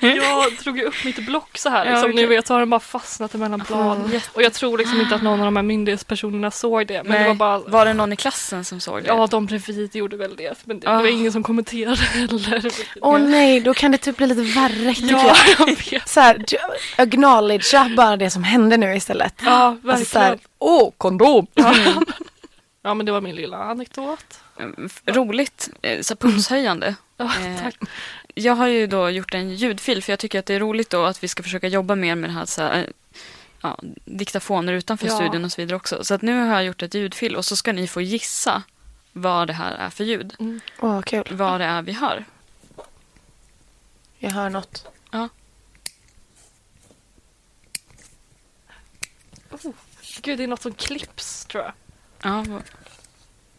[0.00, 1.84] jag drog ju upp mitt block så här.
[1.86, 2.22] Ja, Liksom, okej.
[2.22, 4.20] Ni vet, så har den bara fastnat emellan blad.
[4.32, 7.02] Och jag tror liksom inte att någon av de här myndighetspersonerna såg det.
[7.02, 7.22] Men Nej.
[7.22, 7.58] det var bara...
[7.58, 9.08] Var det någon i klassen som såg det?
[9.08, 10.54] Ja, de bredvid gjorde väl det.
[10.64, 10.92] Men det, Ah.
[10.96, 12.72] det var ingen som kommenterade heller.
[13.00, 15.76] Åh nej, då kan det typ bli lite värre tycker ja, jag.
[15.90, 16.08] jag.
[16.08, 16.44] Så här,
[16.96, 19.34] acknowledgea bara det som hände nu istället.
[19.44, 19.90] Ja, verkligen.
[19.96, 21.46] Alltså så här, åh, kondom!
[21.54, 21.74] Ja.
[22.88, 24.40] Ja, men det var min lilla anekdot.
[24.58, 26.94] Mm, Roligt, eh, så pulshöjande.
[27.16, 27.76] Ja, Eh, tack.
[28.34, 31.04] Jag har ju då gjort en ljudfil för jag tycker att det är roligt då
[31.04, 32.84] att vi ska försöka jobba mer med det här, så här eh,
[33.60, 35.14] ja, diktafoner utanför Ja.
[35.16, 36.04] studion och så vidare också.
[36.04, 38.62] Så att nu har jag gjort ett ljudfil och så ska ni få gissa
[39.12, 40.34] vad det här är för ljud.
[40.40, 40.60] Mm.
[40.80, 41.28] Åh, kul.
[41.30, 42.24] Vad det är vi hör.
[44.18, 44.86] Jag hör något.
[49.50, 49.72] Oh,
[50.22, 51.72] gud, det är något som klipps tror jag.
[52.22, 52.44] Ja,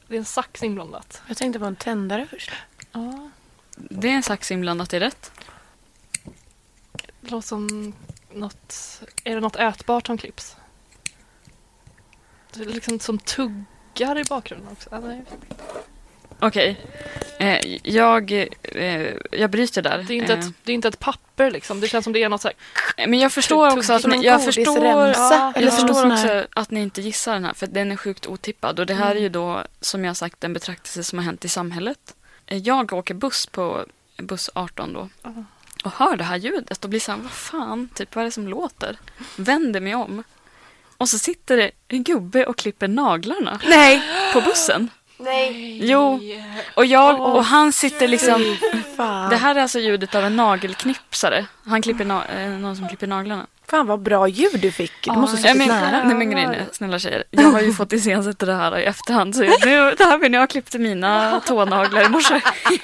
[0.09, 1.21] Det är en sax inblandat.
[1.27, 2.51] Jag tänkte på en tändare först.
[2.91, 3.29] Ja.
[3.75, 5.31] det är en sax inblandat i rätt.
[7.21, 7.93] Det låter som
[8.33, 9.01] något...
[9.23, 10.55] Är det något ätbart som klipps?
[12.53, 14.89] Det är liksom som tuggar i bakgrunden också.
[14.91, 15.25] Ja, nej.
[16.39, 16.85] Okej.
[17.39, 20.05] Eh, jag, eh, jag bryter där.
[20.07, 21.79] Det, är inte Eh, ett, det är inte ett papper liksom.
[21.79, 22.57] Det känns som det är något så här...
[23.07, 26.79] Men jag förstår Tugg- också att ni, jag förstår, ja, jag förstår också att ni
[26.79, 29.63] inte gissar den här för den är sjukt otippad och det här är ju då
[29.81, 32.15] som jag sagt en betraktelse som har hänt i samhället.
[32.45, 33.85] Jag åker buss på
[34.17, 35.09] buss 18 då
[35.83, 38.31] och hör det här ljudet och blir så här, vad fan, typ vad är det
[38.31, 38.97] som låter?
[39.35, 40.23] Vänder mig om
[40.97, 44.01] och så sitter det en gubbe och klipper naglarna Nej!
[44.33, 44.89] på bussen.
[45.19, 45.79] Nej!
[45.85, 46.19] Jo.
[46.75, 48.57] Och jag och han sitter liksom.
[49.29, 51.45] Det här är alltså ljudet av en nagelknipsare.
[51.65, 53.47] Han klipper na- eh, någon som klipper naglarna.
[53.69, 54.91] Fan vad bra ljud du fick.
[55.03, 56.03] Du måste ha suttit nära.
[56.03, 59.35] nej men grejen är, snälla tjejer, jag har ju fått iscensätta det här i efterhand.
[59.35, 62.41] Så jag, nu, det här var när jag klippte mina tånaglar i morse.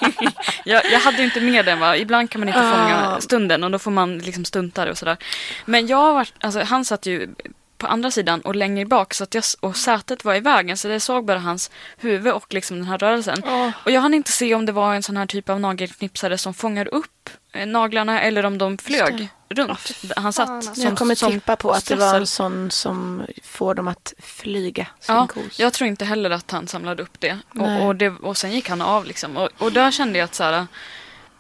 [0.65, 3.21] jag, jag hade ju inte med den va, ibland kan man inte fånga Ah.
[3.21, 5.17] stunden och då får man liksom stunta det och sådär.
[5.65, 7.30] Men jag var, alltså han satt ju
[7.77, 10.88] på andra sidan och längre bak så att jag, och sätet var i vägen så
[10.88, 13.43] jag såg bara hans huvud och liksom den här rörelsen.
[13.45, 16.38] Åh, Och jag hann inte se om det var en sån här typ av nagelknipsare
[16.38, 19.79] som fångar upp eh, naglarna eller om de flög runt.
[19.79, 20.75] Fy Han satt alltså.
[20.75, 24.13] som, jag kommer som tippa på att det var en sån som får dem att
[24.19, 24.88] flyga.
[25.07, 25.59] Ja, kos.
[25.59, 27.39] jag tror inte heller att han samlade upp det.
[27.59, 29.38] Och, och, det och sen gick han av liksom.
[29.38, 30.67] Och, och där kände jag att så här,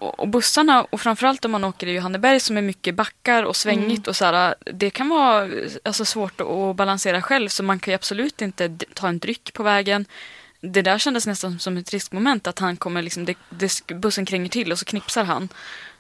[0.05, 3.55] och, och bussarna, och framförallt om man åker i Johanneberg som är mycket backar och
[3.55, 5.49] svängigt och så här, det kan vara
[5.83, 9.63] alltså, svårt att, balansera själv så man kan ju absolut inte ta en dryck på
[9.63, 10.05] vägen.
[10.61, 14.49] Det där kändes nästan som ett riskmoment att han kommer liksom, det, det, bussen kränger
[14.49, 15.49] till och så knipsar han.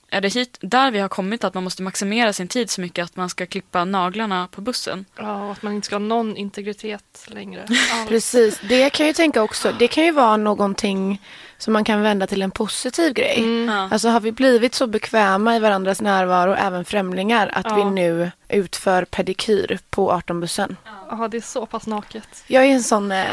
[0.09, 3.05] Är det hit där vi har kommit att man måste maximera sin tid så mycket
[3.05, 5.05] att man ska klippa naglarna på bussen?
[5.17, 7.67] Ja, och att man inte ska ha någon integritet längre.
[8.07, 9.75] Precis, det kan jag ju tänka också.
[9.79, 11.21] Det kan ju vara någonting
[11.57, 13.37] som man kan vända till en positiv grej.
[13.37, 13.75] Mm.
[13.75, 13.87] Ja.
[13.91, 17.75] Alltså har vi blivit så bekväma i varandras närvaro, även främlingar, att Ja.
[17.75, 20.75] vi nu utför pedikyr på 18-bussen.
[20.85, 20.91] Ja,
[21.31, 22.43] det är så pass naket.
[22.47, 23.25] Jag är en sån eh,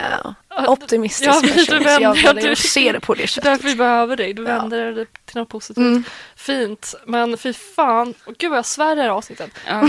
[0.67, 3.45] optimistisk Ja, men du person, så vänder- jag, ja, du- ser det på det sättet.
[3.45, 4.35] därför vi behöver dig.
[4.35, 4.49] Du Ja.
[4.49, 5.77] vänder det till något positivt.
[5.85, 6.05] Mm.
[6.37, 6.95] Fint.
[7.07, 8.15] Men fy fan.
[8.25, 9.51] Och gud vad jag svär i det här avsnittet.
[9.69, 9.83] Ja,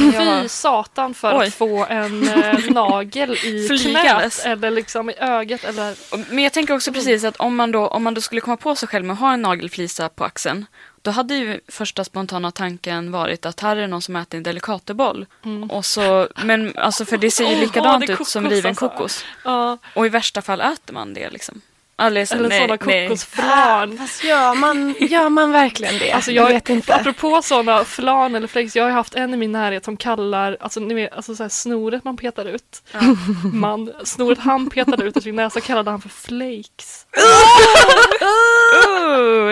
[0.43, 1.47] Fy satan för Oj.
[1.47, 5.95] att få en eh, nagel i knät eller liksom i ögat eller...
[6.33, 8.75] Men jag tänker också precis att om man, då, om man då skulle komma på
[8.75, 10.65] sig själv med att ha en nagelflisa på axeln.
[11.03, 14.43] Då hade ju första spontana tanken varit att här är det någon som äter en
[14.43, 15.25] delicateboll.
[15.45, 15.71] Mm.
[15.71, 18.89] Och så, men alltså för det ser ju likadant är ut som kokos, riven alltså.
[18.89, 19.25] kokos.
[19.43, 21.61] Ja, Och i värsta fall äter man det liksom.
[22.03, 23.97] Alltså, eller nej, sådana kokosflan.
[23.97, 26.11] Fast gör man, gör man verkligen det?
[26.11, 26.95] Alltså jag jag, vet inte.
[26.95, 30.79] apropå sådana flan eller flex, jag har haft en i min närhet som kallar, alltså
[30.79, 32.83] ni vet, alltså så här snoret man petar ut.
[33.53, 37.05] Man, snoret han petade ut ur sin näsa kallade han för flakes.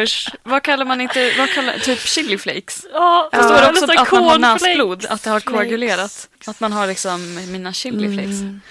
[0.03, 0.29] Usch!
[0.43, 2.85] Vad kallar man inte, vad kallar, typ chili flakes?
[2.93, 5.57] Ja, Det står eller också att man har näsblod, att det har Flakes.
[5.59, 6.29] koagulerat.
[6.47, 8.41] Att man har liksom mina chili flakes.
[8.41, 8.61] Mm.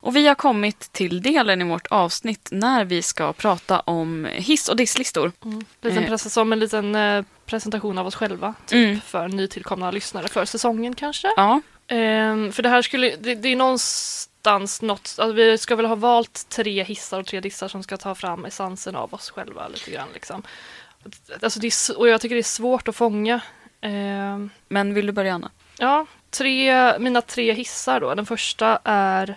[0.00, 4.68] Och vi har kommit till delen i vårt avsnitt när vi ska prata om hiss
[4.68, 5.32] och disslistor.
[5.44, 5.64] Mm.
[5.82, 6.08] Liten Eh.
[6.08, 8.54] press, som en liten eh, presentation av oss själva.
[8.66, 9.00] Typ Mm.
[9.00, 11.28] för nytillkomna lyssnare för säsongen kanske.
[11.36, 15.86] Ja, Ehm, för det här skulle, det, det är någonstans något, alltså vi ska väl
[15.86, 19.68] ha valt tre hissar och tre dissar som ska ta fram essensen av oss själva
[19.68, 20.42] lite grann liksom.
[21.42, 23.40] Alltså det är, och jag tycker det är svårt att fånga.
[23.80, 25.50] Ehm, men vill du börja Anna?
[25.78, 28.14] Ja, tre, mina tre hissar då.
[28.14, 29.36] Den första är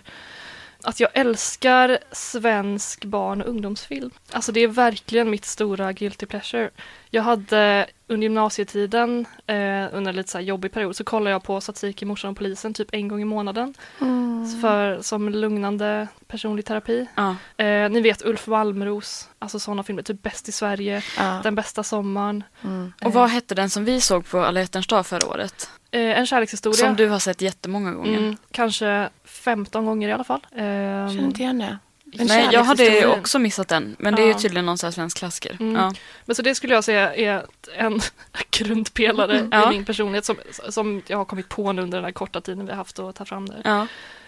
[0.84, 4.10] att jag älskar svensk barn och ungdomsfilm.
[4.32, 6.70] Alltså det är verkligen mitt stora guilty pleasure.
[7.10, 9.54] Jag hade under gymnasietiden, eh,
[9.92, 12.74] under en lite så här jobbig period, så kollade jag på Satsiki, morsan och polisen
[12.74, 13.74] typ en gång i månaden.
[14.00, 14.60] Mm.
[14.60, 17.06] För, som lugnande personlig terapi.
[17.14, 17.36] Ja.
[17.64, 21.40] Eh, ni vet Ulf Malmros, alltså sådana filmer, typ Bäst i Sverige, Ja.
[21.42, 22.44] Den bästa sommaren.
[22.64, 22.92] Mm.
[23.04, 25.70] Och vad hette den som vi såg på Alla hjärtans dag förra året?
[25.92, 26.76] Eh, en kärlekshistoria.
[26.76, 28.18] Som du har sett jättemånga gånger.
[28.18, 30.46] Mm, kanske 15 gånger i alla fall.
[30.50, 31.78] Jag känner inte igen det.
[32.18, 33.96] En Nej, jag hade också missat den.
[33.98, 35.56] Men det är ju tydligen någon sån svensk klassiker.
[35.60, 35.74] Mm.
[35.76, 35.94] Ja.
[36.24, 38.00] men så det skulle jag säga är en
[38.50, 39.66] grundpelare Ja.
[39.66, 40.36] i min personlighet som,
[40.68, 43.16] som jag har kommit på nu under den här korta tiden vi har haft att
[43.16, 43.60] ta fram det.
[43.64, 43.86] Ja.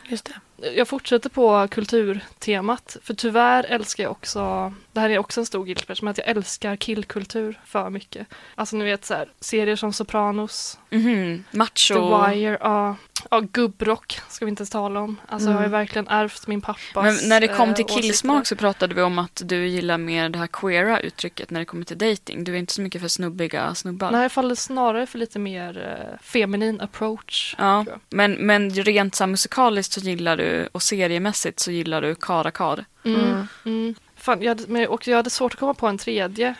[0.08, 0.70] Just det.
[0.70, 5.64] Jag fortsätter på kulturtemat, för tyvärr älskar jag också, det här är också en stor
[5.64, 8.26] guilty men att jag älskar killkultur för mycket.
[8.54, 11.44] Alltså ni vet så här, serier som Sopranos, Mhm.
[11.50, 11.94] Macho.
[11.94, 12.96] The Wire, ja,
[13.30, 15.16] ja gubbrock ska vi inte ens tala om.
[15.28, 15.78] Alltså jag har ju Mm.
[15.80, 18.02] verkligen ärvt min pappas Men när det kom eh, till åsikter.
[18.02, 21.66] killsmak så pratade vi om att du gillar mer det här queera uttrycket när det
[21.66, 22.44] kommer till dating.
[22.44, 24.10] Du är inte så mycket för snubbiga snubbar.
[24.10, 27.54] Nej, jag faller snarare för lite mer eh, feminin approach.
[27.58, 32.50] Ja, men, men rent så musikaliskt så gillar du och seriemässigt så gillar du Kara
[32.50, 32.84] Kar.
[33.02, 33.14] jag.
[33.14, 33.24] Mm.
[33.30, 33.46] Mm.
[33.64, 33.94] Mm.
[34.16, 36.54] Fan, jag hade, och jag hade svårt att komma på en tredje.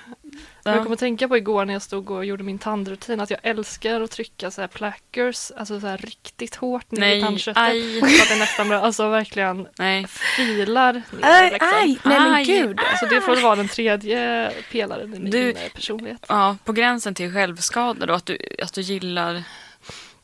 [0.64, 0.84] Men Jag Ja.
[0.84, 4.00] kom att tänka på igår när jag stod och gjorde min tandrutin att jag älskar
[4.00, 7.62] att trycka så här plackers, alltså så här riktigt hårt ner i tandköttet.
[7.62, 8.00] aj.
[8.18, 10.06] Så att det nästan blir, alltså verkligen Nej.
[10.36, 11.02] filar ner.
[11.22, 11.68] Aj, liksom.
[11.74, 12.44] aj, nej men Aj.
[12.44, 12.78] gud.
[13.00, 16.26] Så det får vara den tredje pelaren i min Du- personlighet.
[16.28, 19.42] Ja, på gränsen till självskada då, att du, att du gillar...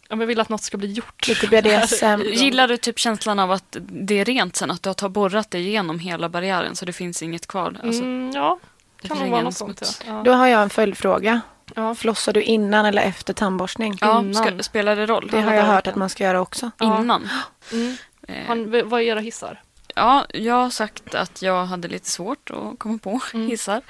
[0.09, 1.29] Om jag vill att något ska bli gjort.
[1.29, 2.21] Lite BDSM.
[2.33, 5.67] Gillar du typ känslan av att det är rent sen, att du har borrat dig
[5.69, 7.77] igenom hela barriären så det finns inget kvar?
[7.85, 8.59] Alltså, mm, ja,
[9.03, 10.03] det kan vara något sånt.
[10.07, 10.23] Ja.
[10.25, 11.41] Då har jag en följdfråga.
[11.75, 11.95] Ja.
[11.95, 13.99] Flossar du innan eller efter tandborstning?
[14.01, 14.35] Ja, Innan.
[14.35, 15.29] ska, spelar det roll?
[15.33, 16.71] Det har jag hört att man ska göra också.
[16.79, 17.01] Ja.
[17.01, 17.29] Innan?
[17.73, 17.97] Mm.
[18.29, 19.63] Eh, Har, vad är era hissar?
[19.95, 23.47] Ja, jag har sagt att jag hade lite svårt att komma på Mm.
[23.49, 23.83] hissar.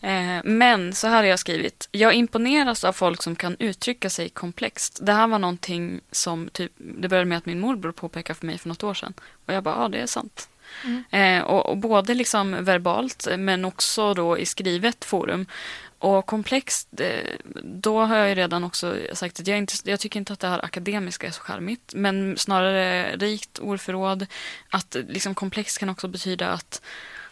[0.00, 1.88] Eh, men så här har jag skrivit.
[1.92, 4.98] Jag imponeras av folk som kan uttrycka sig komplext.
[5.02, 8.58] Det här var någonting som typ, det började med att min morbror påpekade för mig
[8.58, 9.14] för något år sedan.
[9.46, 10.48] Och jag bara, ja det är sant.
[10.84, 11.04] Mm.
[11.10, 15.46] Eh, och, och både liksom verbalt men också då i skrivet forum.
[15.98, 20.20] Och komplext, eh, då har jag ju redan också sagt att jag, inte, jag tycker
[20.20, 21.92] inte att det här akademiska är så charmigt.
[21.94, 24.26] Men snarare rikt ordförråd.
[24.70, 26.82] Att liksom komplext kan också betyda att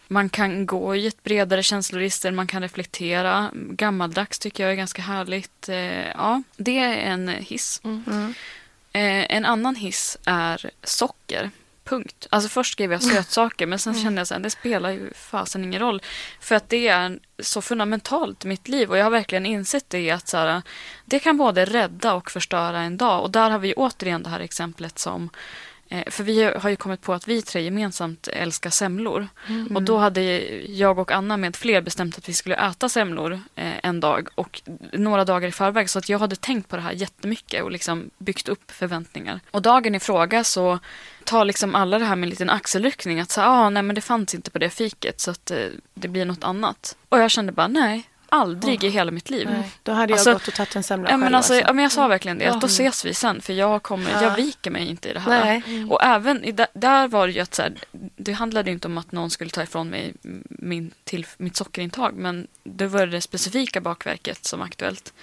[0.07, 3.51] man kan gå i ett bredare känsloregister, man kan reflektera.
[3.53, 5.69] Gammaldags tycker jag är ganska härligt.
[5.69, 7.81] Eh, ja, det är en hiss.
[7.83, 8.03] Mm.
[8.07, 8.33] Mm.
[8.93, 11.51] Eh, en annan hiss är socker.
[11.91, 12.27] Punkt.
[12.29, 14.03] Alltså först skrev jag sötsaker men sen Mm.
[14.03, 16.01] kände jag att det spelar ju fasen ingen roll.
[16.39, 20.11] För att det är så fundamentalt i mitt liv och jag har verkligen insett det
[20.11, 20.61] att så här,
[21.05, 23.21] det kan både rädda och förstöra en dag.
[23.23, 25.29] Och där har vi återigen det här exemplet som
[25.89, 29.27] eh, för vi har ju kommit på att vi tre gemensamt älskar semlor.
[29.47, 29.75] Mm.
[29.75, 30.21] Och då hade
[30.65, 34.61] jag och Anna med fler bestämt att vi skulle äta semlor eh, en dag och
[34.93, 35.89] några dagar i förväg.
[35.89, 39.39] Så att jag hade tänkt på det här jättemycket och liksom byggt upp förväntningar.
[39.51, 40.79] Och dagen i fråga så
[41.23, 43.19] tar liksom alla det här med en liten axelryckning.
[43.19, 46.07] Att säga, ah, nej men det fanns inte på det fiket så att eh, det
[46.07, 46.97] blir något annat.
[47.09, 49.47] Och jag kände bara, nej, aldrig i hela mitt liv.
[49.51, 51.23] Nej, då hade jag Alltså, gått och tagit en semla Ja, själv.
[51.23, 52.51] men, alltså, ja, men jag sa verkligen det, Ja.
[52.55, 54.23] att då ses vi sen för jag, kommer, Ja.
[54.23, 55.45] jag viker mig inte i det här.
[55.45, 55.63] Nej.
[55.67, 55.91] Mm.
[55.91, 57.73] Och även i, där, var det ju att så här,
[58.15, 60.13] det handlade inte om att någon skulle ta ifrån mig
[60.49, 65.13] min, till, mitt sockerintag men det var det specifika bakverket som var aktuellt.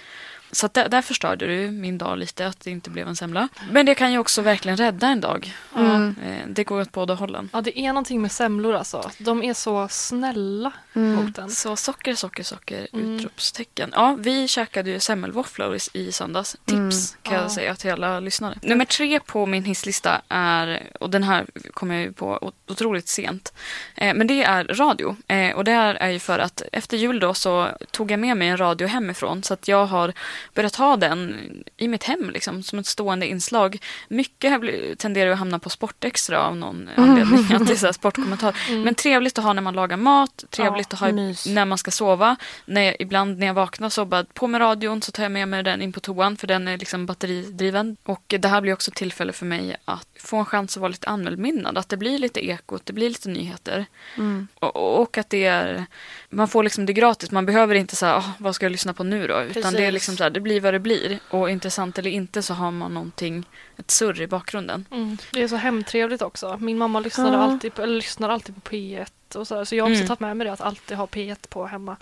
[0.51, 3.47] Så att där, där förstörde du min dag lite, att det inte blev en semla.
[3.71, 5.53] Men det kan ju också verkligen rädda en dag.
[5.75, 6.15] Mm.
[6.25, 7.49] Eh, det går åt båda hållen.
[7.53, 9.11] Ja, det är någonting med semlor alltså.
[9.17, 11.15] De är så snälla Mm.
[11.25, 11.49] mot en.
[11.49, 13.15] Så socker, socker, socker, Mm.
[13.15, 13.89] utropstecken.
[13.95, 16.51] Ja, vi käkade ju semmelvåfflor i, i söndags.
[16.65, 16.91] Tips Mm.
[17.23, 17.49] kan jag Ja.
[17.49, 18.55] säga till alla lyssnare.
[18.61, 23.07] Nummer tre på min hisslista är, och den här kommer jag ju på ot- otroligt
[23.07, 23.53] sent,
[23.95, 25.15] eh, men det är radio.
[25.27, 28.37] Eh, och det här är ju för att efter jul då så tog jag med
[28.37, 30.13] mig en radio hemifrån så att jag har
[30.53, 31.35] börjat ha den
[31.77, 33.77] i mitt hem liksom, som ett stående inslag.
[34.07, 38.55] Mycket här tenderar att hamna på Sportextra av någon anledning, att det är så sportkommentar.
[38.83, 41.45] Men trevligt att ha när man lagar mat, trevligt Ja, att ha mys.
[41.45, 42.35] när man ska sova.
[42.65, 45.47] När jag, ibland när jag vaknar så bara på med radion så tar jag med
[45.47, 47.97] mig den in på toan för den är liksom batteridriven.
[48.03, 51.07] Och det här blir också tillfälle för mig att få en chans att vara lite
[51.07, 51.77] anmälminnad.
[51.77, 53.85] Att det blir lite ekot, det blir lite nyheter.
[54.17, 54.47] Mm.
[54.55, 55.85] Och, och att det är,
[56.29, 57.31] man får liksom det gratis.
[57.31, 59.41] Man behöver inte säga "Åh, vad ska jag lyssna på nu då?
[59.41, 59.93] Utan det är Precis.
[59.93, 61.19] liksom så här, det blir vad det blir.
[61.29, 63.45] Och intressant eller inte så har man någonting,
[63.77, 64.85] ett surr i bakgrunden.
[64.91, 65.17] Mm.
[65.33, 66.57] Det är så hemtrevligt också.
[66.57, 67.43] Min mamma lyssnade Ja.
[67.43, 70.07] alltid på, eller lyssnar alltid på P1 och så, här, så jag har också Mm.
[70.07, 71.95] tagit med mig det att alltid ha P1 på hemma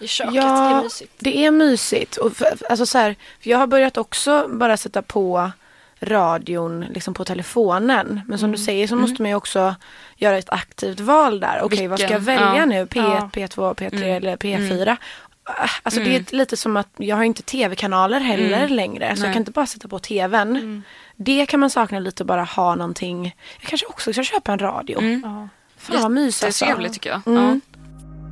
[0.00, 0.34] i köket.
[0.34, 1.12] Ja, det är mysigt.
[1.18, 2.16] Det är mysigt.
[2.16, 5.50] Och för, alltså så här, för jag har börjat också bara sätta på
[6.00, 8.20] radion liksom på telefonen.
[8.26, 9.74] Men som du säger så måste man ju också
[10.16, 11.60] göra ett aktivt val där.
[11.62, 12.64] Okej, vad ska jag välja Ja.
[12.64, 12.84] nu?
[12.86, 13.30] P1, Ja.
[13.32, 14.16] P2, P3 Mm.
[14.16, 14.96] eller P4?
[15.44, 16.24] Ah, Alltså det Mm.
[16.30, 18.72] är lite som att jag har inte tv-kanaler heller Mm.
[18.76, 19.16] längre.
[19.16, 19.28] Så Nej.
[19.28, 20.56] jag kan inte bara sätta på tvn.
[20.56, 20.82] Mm.
[21.16, 23.36] Det kan man sakna lite att bara ha någonting.
[23.60, 24.98] Jag kanske också ska köpa en radio.
[24.98, 25.20] Mm.
[25.24, 25.48] Ja.
[25.78, 26.64] Fan vad mys Det är alltså.
[26.64, 27.20] trevligt tycker jag.
[27.26, 27.60] Mm.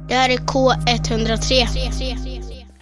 [0.08, 1.66] Det här är K103.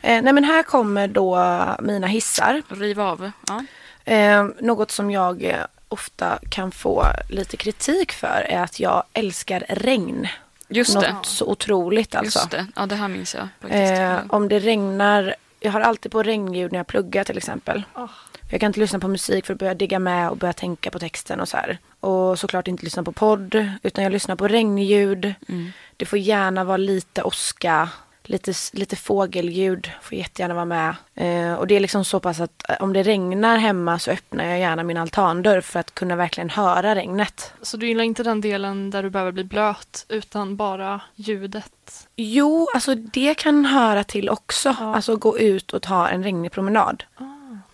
[0.03, 1.39] Eh, nej men här kommer då
[1.83, 2.63] mina hissar.
[2.69, 2.77] Ja.
[2.77, 3.31] Riv av.
[3.49, 3.65] Ja.
[4.05, 9.65] Eh, något som jag eh, ofta kan få lite kritik för är att jag älskar
[9.69, 10.29] regn.
[10.69, 11.17] Just Något det.
[11.23, 12.39] så otroligt alltså.
[12.39, 12.67] Just det.
[12.77, 13.49] Ja, det här minns jag.
[13.71, 17.83] Eh, om det regnar, jag har alltid på regnljud när jag pluggar till exempel.
[17.93, 18.09] Ah.
[18.51, 20.99] Jag kan inte lyssna på musik för att börja digga med och börja tänka på
[20.99, 21.79] texten och så här.
[22.01, 25.35] Och såklart inte lyssna på podd, utan jag lyssnar på regnljud.
[25.49, 25.73] Mm.
[25.97, 27.89] Det får gärna vara lite åska,
[28.29, 30.97] lite, lite fågelljud, får jättegärna vara med.
[31.15, 34.45] Eh, och det är liksom så pass att eh, om det regnar hemma så öppnar
[34.45, 37.53] jag gärna min altandörr för att kunna verkligen höra regnet.
[37.63, 42.09] Så du gillar inte den delen där du behöver bli blöt utan bara ljudet?
[42.17, 44.77] Jo, alltså det kan höra till också.
[44.81, 44.95] Ja.
[44.95, 47.05] Alltså gå ut och ta en regnig promenad.
[47.17, 47.25] Ah.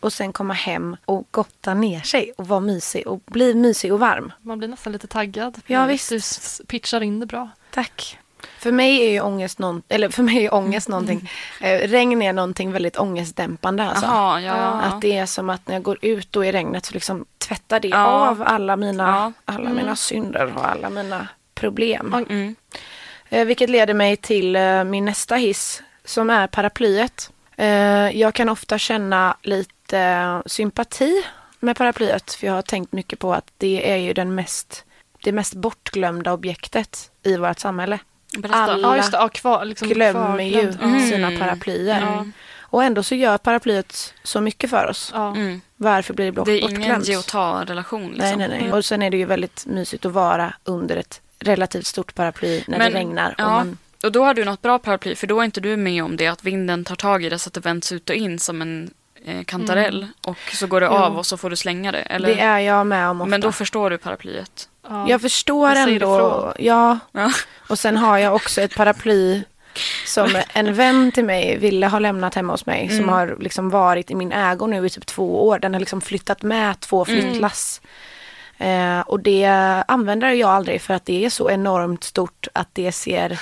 [0.01, 4.01] Och sen komma hem och gotta ner sig och vara mysig och bli mysig och
[4.01, 4.33] varm.
[4.43, 5.61] Man blir nästan lite taggad.
[5.67, 6.09] Ja, visst.
[6.09, 6.21] Du
[6.67, 7.51] pitchar in det bra.
[7.71, 8.19] Tack.
[8.59, 12.33] För mig är ju ångest, någon, eller för mig är ångest någonting, eh, regn är
[12.33, 14.07] någonting väldigt ångestdämpande alltså.
[14.07, 14.55] Jaha, ja.
[14.81, 17.81] Att det är som att när jag går ut då i regnet så liksom tvättar
[17.81, 18.07] det Ja.
[18.29, 19.55] av alla mina, Ja.
[19.55, 22.15] alla mina synder och alla mina problem.
[22.29, 22.55] Mm.
[23.29, 27.31] Eh, vilket leder mig till eh, min nästa hiss som är paraplyet.
[27.57, 27.69] Eh,
[28.21, 31.25] jag kan ofta känna lite sympati
[31.61, 34.85] med paraplyet för jag har tänkt mycket på att det är ju den mest,
[35.25, 37.99] det mest bortglömda objektet i vårt samhälle.
[38.39, 38.59] Berätta.
[38.59, 39.19] Alla Ja, just det.
[39.19, 40.83] Ja, kvar, liksom glömmer ju kvarglömt.
[40.83, 41.09] Mm.
[41.09, 42.01] sina paraplyer.
[42.01, 42.27] Ja.
[42.61, 45.13] Och ändå så gör paraplyet så mycket för oss.
[45.15, 45.61] Mm.
[45.77, 47.09] Varför blir det bort, Det är ingen bortglömt?
[47.09, 48.03] ge och ta-relation.
[48.13, 48.39] Liksom.
[48.39, 48.73] Nej, nej, nej.
[48.73, 52.79] Och sen är det ju väldigt mysigt att vara under ett relativt stort paraply när
[52.79, 53.35] Men- det regnar.
[53.39, 53.45] ja.
[53.45, 56.05] Och man, Och då har du något bra paraply, för då är inte du med
[56.05, 58.39] om det att vinden tar tag i det så att det vänds ut och in
[58.39, 58.91] som en
[59.25, 60.07] eh, kantarell.
[60.27, 60.93] Och så går det Jo.
[60.93, 61.99] av och så får du slänga det.
[62.03, 62.29] Eller?
[62.29, 63.31] det är jag med om ofta.
[63.31, 64.69] Men då förstår du paraplyet.
[64.89, 65.07] Ja.
[65.09, 65.95] Jag förstår Jag ändå.
[66.17, 66.53] ifrån.
[66.59, 66.99] Ja.
[67.13, 67.31] Ja.
[67.71, 69.43] Och sen har jag också ett paraply
[70.07, 72.89] som en vän till mig ville ha lämnat hemma hos mig.
[72.89, 73.09] Som Mm.
[73.09, 75.59] har liksom varit i min ägo nu i typ två år.
[75.59, 77.21] Den har liksom flyttat med två Mm.
[77.23, 77.81] flyttlass.
[78.59, 79.45] Eh, och det
[79.89, 83.41] använder jag aldrig för att det är så enormt stort att det ser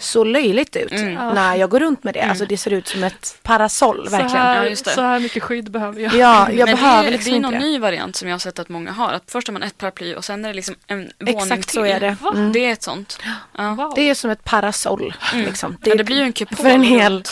[0.00, 1.34] så löjligt ut Mm.
[1.34, 2.20] när jag går runt med det.
[2.20, 4.36] Alltså det ser ut som ett parasoll så, verkligen.
[4.46, 4.90] här, Ja, just det.
[4.90, 6.14] så här mycket skydd behöver jag.
[6.14, 7.58] Ja, jag Men behöver det är, liksom det är någon det.
[7.58, 9.12] ny variant som jag har sett att många har.
[9.12, 11.82] Att först har man ett paraply och sen är det liksom en våning Exakt så
[11.82, 11.92] till.
[11.92, 12.16] är det.
[12.34, 12.52] Mm.
[12.52, 13.18] Det är ett sånt.
[13.58, 13.74] Ja.
[13.74, 13.92] Wow.
[13.96, 15.14] Det är som ett parasoll.
[15.34, 15.76] Liksom.
[15.80, 16.56] Det, ja, det blir ju en kupol.
[16.56, 17.22] för en hel,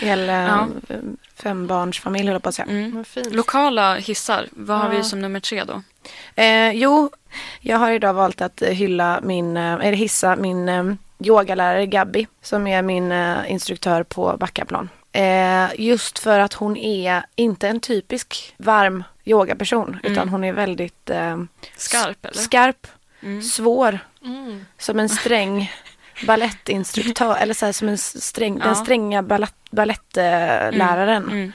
[0.00, 0.66] hel eh, Ja.
[1.42, 2.66] fembarnsfamilj höll jag på att säga.
[2.70, 3.04] Mm.
[3.30, 5.82] Lokala hissar, vad har vi som nummer tre då?
[6.42, 7.10] Eh, jo,
[7.60, 10.84] jag har idag valt att hylla min, eh, eller hissa min eh,
[11.24, 14.88] yogalärare Gabby som är min eh, instruktör på Backaplan.
[15.12, 20.12] Eh, just för att hon är inte en typisk varm yogaperson Mm.
[20.12, 21.36] utan hon är väldigt eh,
[21.76, 22.34] Skarp eller?
[22.36, 22.86] skarp,
[23.22, 23.42] Mm.
[23.42, 24.66] svår, Mm.
[24.78, 25.72] som en sträng
[26.26, 28.64] balettinstruktör eller så här, som en sträng, Ja.
[28.64, 31.24] den stränga ballett, balettläraren.
[31.24, 31.52] Mm.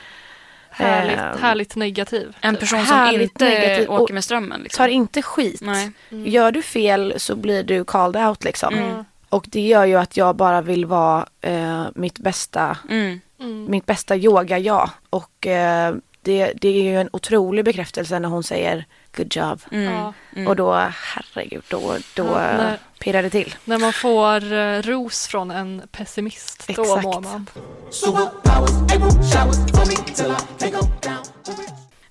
[0.70, 2.36] Härligt, Eh, härligt negativ.
[2.42, 4.62] En person som Härligt inte negativ och åker med strömmen.
[4.62, 4.84] Liksom.
[4.84, 5.62] Tar inte skit.
[5.62, 5.92] Nej.
[6.10, 8.74] Gör du fel så blir du called out liksom.
[8.74, 9.06] Mm.
[9.36, 13.20] Och det gör ju att jag bara vill vara eh, mitt bästa, Mm.
[13.40, 13.72] Mm.
[13.72, 14.90] mitt bästa yoga-jag.
[15.10, 18.86] Och eh, det, det är ju en otrolig bekräftelse när hon säger
[19.18, 19.62] good job.
[19.72, 20.14] Mm.
[20.36, 20.48] Mm.
[20.48, 20.74] Och då,
[21.14, 21.80] herregud, då,
[22.16, 23.56] då Ja, när- pirrar det till.
[23.66, 27.04] När man får eh, ros från en pessimist, då Exakt.
[27.04, 27.48] mår man.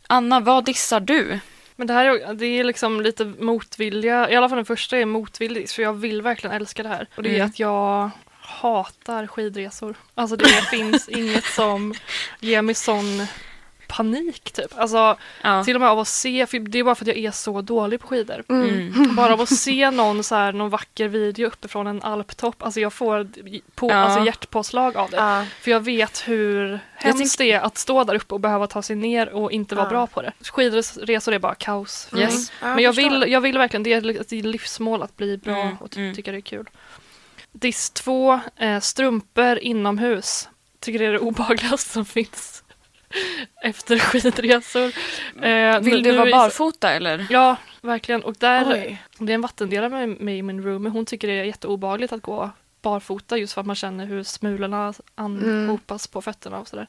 [0.06, 1.38] Anna, vad dissar du?
[1.76, 5.06] Men det här är, det är liksom lite motvilja, i alla fall den första är
[5.06, 7.08] motvillig, för jag vill verkligen älska det här.
[7.16, 7.46] Och det är Mm.
[7.46, 8.10] att jag
[8.40, 9.96] hatar skidresor.
[10.14, 11.94] Alltså det finns inget som
[12.40, 13.26] ger mig sån
[13.96, 14.78] panik typ.
[14.78, 15.64] Alltså Ja.
[15.64, 17.60] till och med av att se, för det är bara för att jag är så
[17.60, 18.44] dålig på skidor.
[18.48, 19.14] Mm.
[19.16, 22.92] Bara av att se någon, så här, någon vacker video uppifrån en alptopp, alltså jag
[22.92, 23.28] får
[23.74, 23.94] på, Ja.
[23.94, 25.16] alltså hjärtpåslag av det.
[25.16, 25.44] Ja.
[25.60, 28.96] För jag vet hur hemskt det är att stå där uppe och behöva ta sig
[28.96, 29.90] ner och inte vara Ja.
[29.90, 30.32] bra på det.
[30.40, 32.34] Skidresor är bara kaos för Yes.
[32.34, 32.44] mig.
[32.60, 35.76] Ja, Men jag vill, jag vill verkligen, det är ett livsmål att bli bra Mm,
[35.80, 36.14] och ty- mm.
[36.14, 36.66] tycka det är kul.
[37.52, 40.48] Diss 2, eh, strumpor inomhus.
[40.80, 42.53] Tycker det är det obehagligaste som finns.
[43.62, 44.92] Efter skidresor.
[45.42, 47.26] Eh, Vill nu- du vara barfota eller?
[47.30, 48.22] Ja, verkligen.
[48.22, 49.02] Och där, Oj.
[49.18, 52.12] det är en vattendelare med mig i min room, men hon tycker det är jätteobehagligt
[52.12, 52.50] att gå
[52.82, 56.86] barfota just för att man känner hur smulorna anhopas på fötterna och sådär.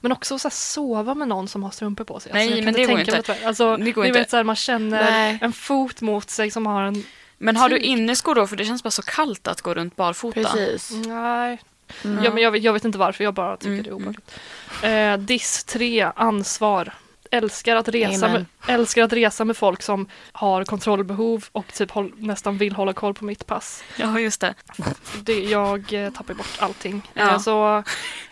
[0.00, 2.32] Men också så här, sova med någon som har strumpor på sig.
[2.34, 3.34] Nej, jag kan men det går inte.
[3.44, 4.20] Alltså, Det går ni inte.
[4.20, 5.38] vet så här, man känner Nej.
[5.42, 7.04] en fot mot sig som har en...
[7.38, 8.46] Men har du inneskor då?
[8.46, 10.42] För det känns bara så kallt att gå runt barfota.
[10.42, 10.92] Precis.
[11.06, 11.58] Nej,
[12.04, 12.24] Mm.
[12.24, 14.34] ja, men jag, vet- jag vet inte varför, jag bara tycker Mm, det är obehagligt.
[14.82, 16.92] Eh, diss 3, ansvar.
[17.30, 22.12] Älskar att, resa med, älskar att resa med folk som har kontrollbehov och typ håll,
[22.16, 23.84] nästan vill hålla koll på mitt pass.
[23.96, 24.54] Ja, just det.
[25.22, 27.02] Det, jag eh, tappar bort allting.
[27.14, 27.30] Ja.
[27.32, 27.82] Eh, så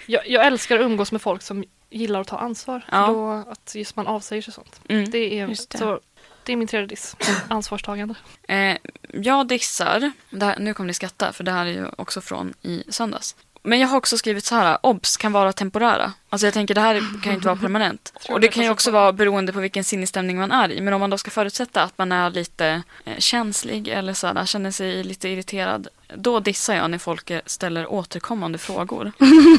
[0.06, 2.84] jag, jag älskar att umgås med folk som gillar att ta ansvar.
[2.92, 3.06] Ja.
[3.06, 4.80] För då att just man avsäger sig sånt.
[4.88, 5.10] Mm.
[5.10, 5.78] Det är, Just det.
[5.78, 6.00] Så,
[6.46, 7.16] det är min tredje diss.
[7.48, 8.14] Ansvarstagande.
[8.48, 8.76] Eh,
[9.12, 12.54] jag dissar, det här, nu kommer ni skratta för det här är ju också från
[12.62, 13.36] i söndags.
[13.66, 16.12] Men jag har också skrivit så här, obs kan vara temporära.
[16.30, 18.12] Alltså jag tänker det här kan ju inte vara permanent.
[18.28, 20.80] Och det kan ju också vara beroende på vilken sinnesstämning man är i.
[20.80, 24.46] Men om man då ska förutsätta att man är lite eh, känslig eller så här,
[24.46, 25.88] känner sig lite irriterad.
[26.14, 29.12] Då dissar jag när folk eh, ställer återkommande frågor.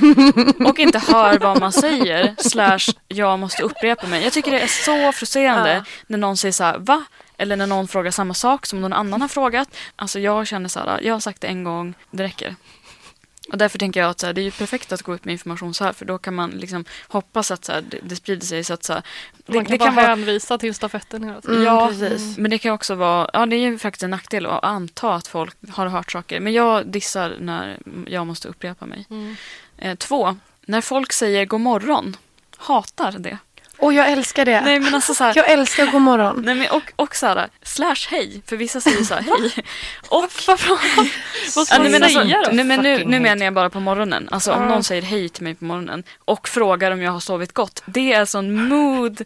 [0.69, 4.23] och inte hör vad man säger, slash jag måste upprepa mig.
[4.23, 7.03] Jag tycker det är så frustrerande när någon säger så här, va?
[7.37, 9.75] Eller när någon frågar samma sak som någon annan har frågat.
[9.95, 12.55] Alltså jag känner så här, jag har sagt det en gång, det räcker.
[13.51, 15.31] Och därför tänker jag att så här, det är ju perfekt att gå ut med
[15.31, 18.45] information så här för då kan man liksom hoppas att så här, det, det sprider
[18.45, 19.03] sig så att så här,
[19.45, 21.55] det, Man kan det bara kan vara, hänvisa till stafetten hela tiden.
[21.55, 22.37] Mm, Ja, precis.
[22.37, 25.27] men det kan också vara, ja det är ju faktiskt en nackdel att anta att
[25.27, 26.39] folk har hört saker.
[26.39, 27.77] Men jag dissar när
[28.07, 29.05] jag måste upprepa mig.
[29.09, 29.35] Mm.
[29.77, 32.17] Eh, två, när folk säger god morgon,
[32.57, 33.37] hatar det.
[33.77, 34.61] Och jag älskar det.
[34.61, 36.41] Nej men alltså så här, Jag älskar god morgon.
[36.45, 39.51] Nej, men och, och så här, slash hej, för vissa säger så här hej.
[40.09, 42.51] Och Vad ska Ja, man nej, men alltså, säga då?
[42.51, 44.29] nej, men nu, nu menar jag bara på morgonen.
[44.31, 47.53] Alltså om någon säger hej till mig på morgonen och frågar om jag har sovit
[47.53, 47.83] gott.
[47.85, 49.21] Det är sån mood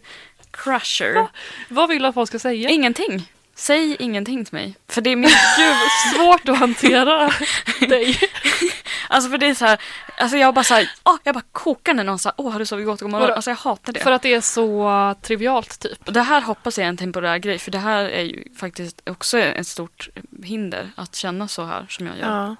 [0.50, 1.26] crusher.
[1.68, 2.68] Vad vill du att folk ska säga?
[2.68, 3.28] Ingenting.
[3.60, 4.74] Säg ingenting till mig.
[4.88, 5.76] För det är min, Gud,
[6.14, 7.32] svårt att hantera
[7.80, 8.18] dig.
[9.08, 9.80] alltså för det är så här,
[10.18, 12.66] alltså jag bara så här, åh, jag bara kokar när någon säger åh har du
[12.66, 13.22] sovit gott, god morgon.
[13.22, 13.34] Vadå?
[13.34, 14.00] Alltså jag hatar det.
[14.00, 16.14] För att det är så trivialt typ.
[16.14, 19.38] Det här hoppas jag är en temporär grej, för det här är ju faktiskt också
[19.38, 20.08] ett stort
[20.42, 22.28] hinder att känna så här som jag gör.
[22.28, 22.56] Ja.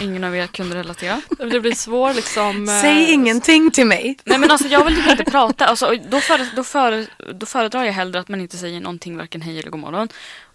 [0.00, 1.20] Ingen av er kunde relatera.
[1.38, 2.68] Det blir svår liksom.
[2.68, 4.18] eh, Säg ingenting till mig.
[4.24, 5.66] Nej men alltså jag vill typ inte prata.
[5.66, 9.40] Alltså, då, före, då, före, då föredrar jag hellre att man inte säger någonting, varken
[9.42, 10.08] hej eller god morgon.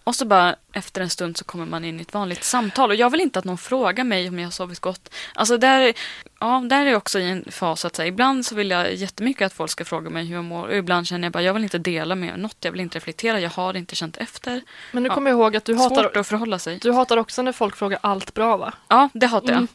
[0.04, 2.90] Och så bara efter en stund så kommer man in i ett vanligt samtal.
[2.90, 5.14] Och jag vill inte att någon frågar mig om jag har sovit gott.
[5.34, 5.94] Alltså där,
[6.42, 8.08] ja, där är jag också i en fas att säga.
[8.08, 10.68] Ibland så vill jag jättemycket att folk ska fråga mig hur jag mår.
[10.68, 12.58] Och ibland känner jag bara jag vill inte dela med något.
[12.60, 13.40] Jag vill inte reflektera.
[13.40, 14.62] Jag har inte känt efter.
[14.92, 15.14] Men nu Ja.
[15.16, 16.80] kommer jag ihåg att du Svårt hatar, att förhålla sig.
[16.82, 18.74] du hatar också när folk frågar allt bra va?
[18.88, 19.58] Ja, det hatar jag.
[19.58, 19.68] Mm.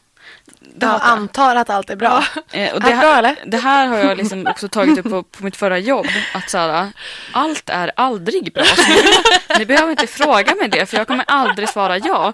[0.79, 2.23] Jag antar att allt är bra.
[2.51, 3.35] Eh, och det, det bra här, eller?
[3.45, 6.05] det här har jag liksom också tagit upp på, på mitt förra jobb.
[6.33, 6.91] Att så här,
[7.31, 8.63] allt är aldrig bra.
[8.63, 8.97] Så ni,
[9.59, 12.33] ni behöver inte fråga mig det för jag kommer aldrig svara ja.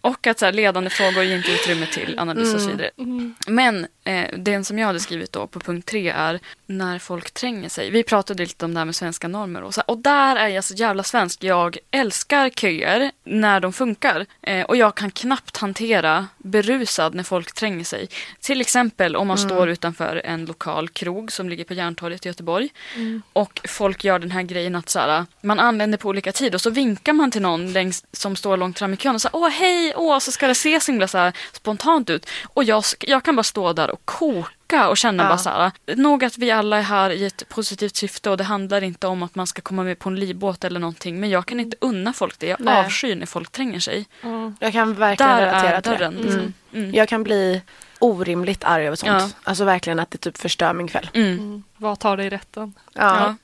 [0.00, 2.90] Och att så här, ledande frågor ger inte utrymme till analys och så vidare.
[2.98, 3.34] Mm.
[3.46, 7.68] Men eh, den som jag hade skrivit då på punkt tre är när folk tränger
[7.68, 7.90] sig.
[7.90, 10.64] Vi pratade lite om det här med svenska normer och, så, och där är jag
[10.64, 11.44] så jävla svensk.
[11.44, 17.52] Jag älskar köer när de funkar eh, och jag kan knappt hantera berusad när folk
[17.52, 18.08] tränger sig.
[18.40, 22.68] Till exempel om man står utanför en lokal krog som ligger på Järntorget i Göteborg
[22.96, 23.22] Mm.
[23.32, 26.60] och folk gör den här grejen att så här, man anländer på olika tid och
[26.60, 29.48] så vinkar man till någon längs, som står långt fram i kön och så åh
[29.48, 32.26] hej, åh, så ska det se så himla så här spontant ut.
[32.44, 35.28] Och jag, jag kan bara stå där och koka och känna Ja.
[35.28, 38.44] bara så här, nog att vi alla är här i ett positivt syfte och det
[38.44, 41.46] handlar inte om att man ska komma med på en livbåt eller någonting, men jag
[41.46, 42.46] kan inte unna folk det.
[42.46, 42.84] Jag Nej.
[42.84, 44.06] avskyr när folk tränger sig.
[44.22, 44.52] Ja.
[44.60, 45.98] Jag kan verkligen Där relatera är till det.
[45.98, 46.12] dörren.
[46.14, 46.24] Mm.
[46.26, 46.54] Liksom.
[46.74, 46.94] Mm.
[46.94, 47.62] Jag kan bli
[47.98, 49.10] orimligt arg över sånt.
[49.22, 49.28] Ja.
[49.42, 51.10] Alltså verkligen att det typ förstör min kväll.
[51.14, 51.32] Mm.
[51.32, 51.62] Mm.
[51.76, 52.74] Vad tar dig i rätten?
[52.92, 53.34] Ja.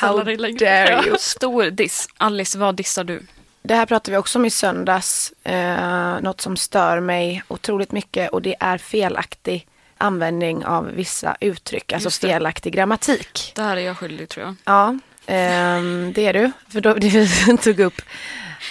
[0.00, 1.16] How dare you.
[1.18, 2.08] Stor diss.
[2.16, 3.22] Alice, vad dissar du?
[3.62, 5.32] Det här pratade vi också om i söndags.
[5.44, 9.66] Eh, något som stör mig otroligt mycket och det är felaktig
[9.98, 11.92] användning av vissa uttryck.
[11.92, 12.32] Alltså det.
[12.32, 13.52] felaktig grammatik.
[13.54, 14.54] Där är jag skyldig tror jag.
[14.64, 16.52] Ja, ehm, det är du.
[16.68, 18.02] För då, det vi tog upp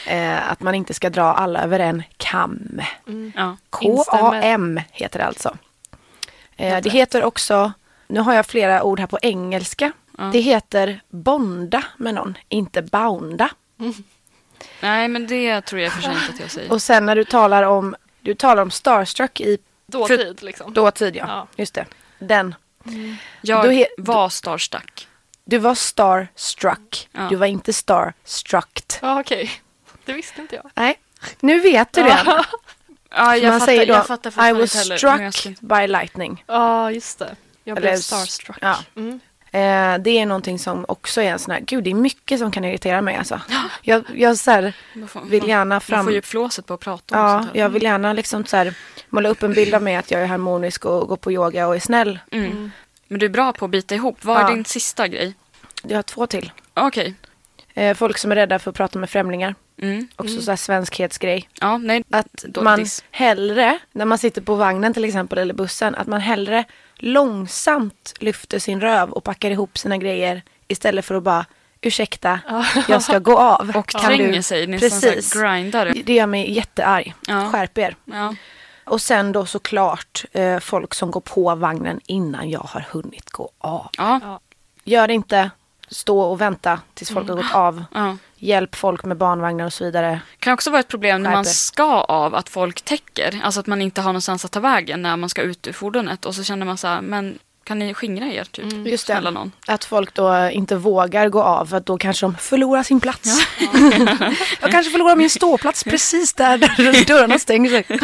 [0.08, 2.82] eh, att man inte ska dra alla över en Kam.
[3.08, 3.32] Mm.
[3.36, 3.58] Ja.
[3.70, 5.58] K-A-M heter det alltså.
[6.56, 7.72] Eh, det heter också,
[8.08, 9.92] nu har jag flera ord här på engelska.
[10.18, 10.24] Ja.
[10.34, 13.50] Det heter bonda med någon, inte bounda.
[14.82, 16.72] Nej, men det tror jag för sig inte att jag säger.
[16.72, 19.58] Och sen när du talar om, du talar om starstruck i
[19.88, 20.74] Dåtid liksom.
[20.74, 21.26] dåtid ja.
[21.28, 21.48] Ja.
[21.56, 21.86] Just det.
[22.20, 22.56] Den.
[23.42, 25.08] Jag Då he- var starstruck.
[25.46, 27.10] Du var starstruck.
[27.12, 27.28] Ja.
[27.30, 29.00] Du var inte starstruckt.
[29.02, 29.52] Ja, okej.
[30.06, 30.72] Det visste inte jag.
[30.76, 31.00] Nej,
[31.40, 32.22] nu vet du det.
[32.26, 32.46] Ja,
[33.10, 35.00] Ja, jag Man fattar, säger då, jag fattar I was heller.
[35.06, 36.44] jag struck ska- by lightning.
[36.48, 37.36] ja just det.
[37.64, 38.58] Jag blev Eller starstruck.
[38.62, 38.78] ja.
[38.96, 39.20] Mm.
[39.58, 42.52] Eh, det är någonting som också är en sån här, gud det är mycket som
[42.52, 43.42] kan irritera mig alltså.
[43.82, 46.06] Jag, jag så här, Man vill gärna man fram...
[46.06, 47.62] får ju flåset på att prata om Ja, sånt här.
[47.62, 48.74] jag vill gärna liksom så här,
[49.10, 51.76] måla upp en bild av mig att jag är harmonisk och går på yoga och
[51.76, 52.20] är snäll.
[52.32, 52.72] Mm.
[53.08, 54.18] Men du är bra på att bita ihop.
[54.26, 54.50] Vad är Ja.
[54.50, 55.34] din sista grej?
[55.84, 56.52] Jag har två till.
[56.74, 57.14] Okej.
[57.74, 59.56] Eh, folk som är rädda för att prata med främlingar.
[59.82, 60.08] Mm.
[60.16, 61.50] Också så här svenskhetsgrej.
[61.62, 62.04] Ja, nej.
[62.12, 66.64] Att man hellre, när man sitter på vagnen till exempel eller bussen, att man hellre
[66.98, 71.46] långsamt lyfter sin röv och packar ihop sina grejer istället för att bara
[71.82, 72.40] ursäkta,
[72.88, 73.70] jag ska gå av.
[73.76, 75.34] Och Kan tränger du- sig, nästan Precis.
[75.34, 75.94] grindar.
[76.06, 77.14] Det gör mig jättearg.
[77.28, 77.50] Ja.
[77.52, 77.96] Skärp er.
[78.06, 78.36] Ja.
[78.86, 83.50] Och sen då såklart eh, folk som går på vagnen innan jag har hunnit gå
[83.58, 83.88] av.
[83.98, 84.40] Ja.
[84.84, 85.50] Gör inte,
[85.90, 87.84] stå och vänta tills folk har gått av.
[87.94, 88.18] ja.
[88.40, 90.20] Hjälp folk med barnvagnar och så vidare.
[90.40, 93.40] kan också vara ett problem när man ska av att folk täcker.
[93.44, 96.26] Alltså att man inte har någonstans att ta vägen när man ska ut ur fordonet.
[96.26, 98.88] Och så känner man så här, men kan ni skingra er typ?
[98.88, 99.22] Just det.
[99.22, 99.52] Någon.
[99.68, 103.48] Att folk då inte vågar gå av för att då kanske de förlorar sin plats.
[104.62, 108.00] jag kanske förlorar min ståplats precis där, där dörrarna stänger sig.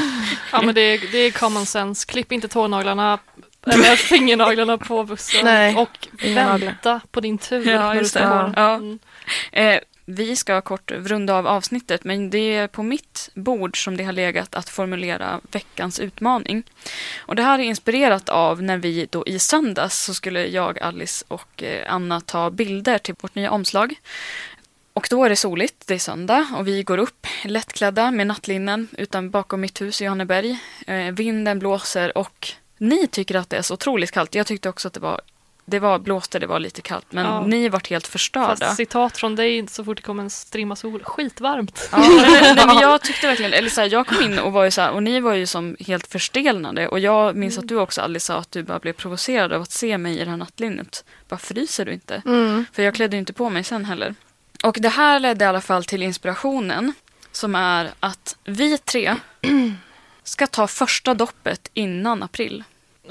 [0.52, 2.08] Ja men det är, det är common sense.
[2.08, 3.20] Klipp inte tånaglarna
[3.66, 5.46] eller fingernaglarna på bussen.
[5.46, 7.70] Nej, och vänta på din tur.
[7.70, 8.52] Ja, just det.
[8.56, 8.76] Ja.
[8.76, 9.00] Mm.
[9.52, 14.04] Eh, vi ska kort runda av avsnittet, men det är på mitt bord som det
[14.04, 16.64] har legat att formulera veckans utmaning.
[17.18, 21.26] Och det här är inspirerat av när vi då i söndags så skulle jag, Alice
[21.28, 23.95] och eh, Anna ta bilder till vårt nya omslag.
[24.93, 28.88] Och då är det soligt, det är söndag och vi går upp lättklädda med nattlinnen
[28.97, 30.60] utan bakom mitt hus i Johanneberg.
[30.88, 34.36] Eh, vinden blåser och ni tycker att det är så otroligt kallt.
[34.36, 35.22] Jag tyckte också att det var,
[35.66, 37.45] det var blåste, det var lite kallt, men Ja.
[37.45, 38.55] ni vart helt förstörda.
[38.55, 41.03] Fast citat från dig så fort det kommer en strimma sol.
[41.03, 41.89] Skitvarmt.
[41.91, 42.09] Ja, men,
[42.55, 44.82] nej, men jag tyckte verkligen, eller så här, jag kom in och var ju så
[44.82, 46.88] här, och ni var ju som helt förstelnade.
[46.88, 49.72] Och jag minns att du också Alice sa att du bara blev provocerad av att
[49.72, 51.05] se mig i det här nattlinnet.
[51.30, 52.22] Bara fryser du inte?
[52.26, 52.66] Mm.
[52.74, 54.16] För jag klädde ju inte på mig sen heller.
[54.64, 56.93] Och det här ledde i alla fall till inspirationen.
[57.32, 59.16] Som är att vi tre
[60.24, 62.64] ska ta första doppet innan april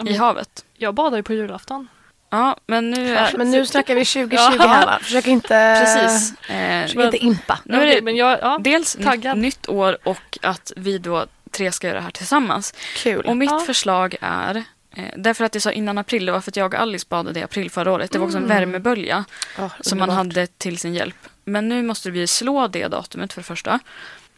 [0.08, 0.64] i havet.
[0.76, 1.88] Jag badar ju på julafton.
[2.32, 3.36] Ja, men nu är...
[3.36, 4.66] Men nu snackar vi 2020 Ja.
[4.68, 4.98] här va?
[5.02, 5.48] Försök inte,
[5.84, 6.48] Precis.
[6.50, 7.58] Eh, försök inte impa.
[7.64, 8.58] Nu är det men jag, ja.
[8.60, 9.38] dels taggad.
[9.38, 12.74] nytt år och att vi då tre ska göra det här tillsammans.
[12.96, 13.24] Kul.
[13.26, 13.58] Och mitt Ja.
[13.60, 14.56] förslag är,
[14.96, 17.40] eh, därför att jag sa innan april, det var för att jag och Alice badade
[17.40, 18.10] i april förra året.
[18.10, 19.24] Det var också en värmebölja
[19.58, 21.16] Ja, som man hade till sin hjälp.
[21.44, 23.78] Men nu måste vi slå det datumet för det första.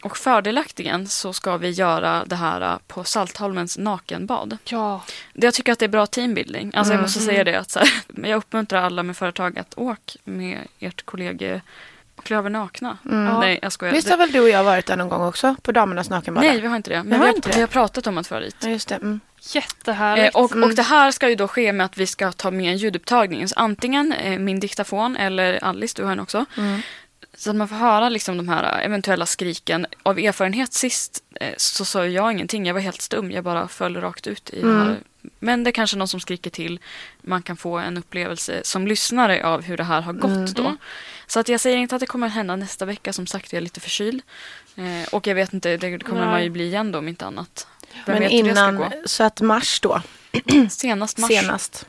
[0.05, 4.57] Och fördelaktigen så ska vi göra det här eh, på Saltholmens nakenbad.
[4.63, 5.03] Ja,
[5.33, 6.71] Jag tycker att det är bra teambuilding.
[6.75, 7.01] Alltså jag Mm.
[7.01, 7.89] måste säga det att så här,
[8.29, 11.61] jag uppmuntrar alla med företag att åk med ert kollega
[12.15, 12.97] och klä över nakna.
[13.05, 13.39] Mm.
[13.39, 13.93] Nej, jag skojar.
[13.93, 15.55] Visst har väl du och jag varit där någon gång också?
[15.61, 16.43] På damernas nakenbad?
[16.43, 17.03] Nej, vi har inte det.
[17.03, 17.55] Men har vi har, inte det?
[17.55, 18.55] vi har pratat om att föra dit.
[18.59, 18.95] Ja, just det.
[18.95, 19.19] Mm.
[19.37, 20.35] Eh, jättehärligt.
[20.35, 20.69] och, Mm.
[20.69, 23.47] och det här ska ju då ske med att vi ska ta med en ljudupptagning.
[23.47, 26.45] Så antingen eh, min diktafon eller Alice, du har en också.
[26.57, 26.81] Mm.
[27.37, 29.85] Så att man får höra liksom de här eventuella skriken.
[30.03, 32.65] Av erfarenhet sist eh, så sa jag ingenting.
[32.65, 33.31] Jag var helt stum.
[33.31, 34.77] Jag bara föll rakt ut i Mm.
[34.77, 34.97] det här.
[35.39, 36.79] Men det är kanske någon som skriker till.
[37.21, 40.53] Man kan få en upplevelse som lyssnare av hur det här har gått Mm.
[40.53, 40.75] då.
[41.27, 43.13] Så att jag säger inte att det kommer hända nästa vecka.
[43.13, 44.21] Som sagt, jag är lite förkyld.
[44.75, 46.29] Eh, och jag vet inte, det kommer Nej.
[46.29, 47.67] man ju bli igen då om inte annat.
[48.05, 50.01] Vem Men innan, så att mars då,
[50.69, 51.27] Senast mars.
[51.31, 51.85] senast.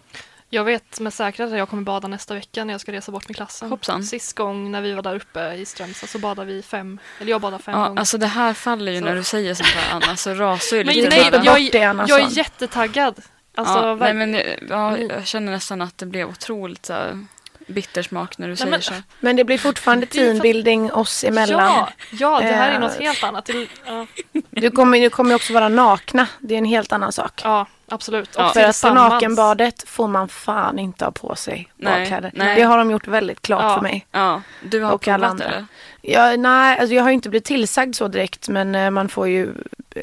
[0.51, 3.29] Jag vet med säkerhet att jag kommer bada nästa vecka när jag ska resa bort
[3.29, 3.71] med klassen.
[3.71, 4.05] Hoppsan.
[4.05, 7.41] Sist gång när vi var där uppe i Strömstad så badade vi fem, eller jag
[7.41, 7.99] badade fem Ja, gånger.
[8.01, 9.05] alltså det här faller ju Så.
[9.05, 12.21] när du säger sånt här Anna, så rasar ju Men lite nej, jag, Anna, jag
[12.21, 12.33] är sån.
[12.33, 13.23] jättetaggad.
[13.55, 14.35] Alltså, ja, nej, men,
[14.69, 15.11] ja, Mm.
[15.11, 17.27] jag känner nästan att det blev otroligt så här,
[17.67, 18.93] bittersmak när du säger men- så.
[19.21, 21.61] Men det blir fortfarande Det teambuilding oss emellan.
[21.61, 23.47] Ja, ja, det här är Eh, något helt annat.
[23.47, 24.07] Det- Ja,
[24.51, 26.27] Du kommer ju kommer också vara nakna.
[26.41, 27.41] Det är en helt annan sak.
[27.45, 28.31] ja absolut.
[28.39, 28.47] Ja.
[28.49, 32.31] Och För att på nakenbadet får man fan inte ha på sig Nej, badkläder.
[32.35, 32.57] nej.
[32.57, 33.75] Det har de gjort väldigt klart Ja.
[33.75, 34.07] för mig.
[34.12, 35.45] Ja, du har Och alla provat andra.
[35.57, 35.67] eller?
[36.03, 39.29] Jag, nej, alltså jag har ju inte blivit tillsagd så direkt men eh, man får
[39.29, 39.55] ju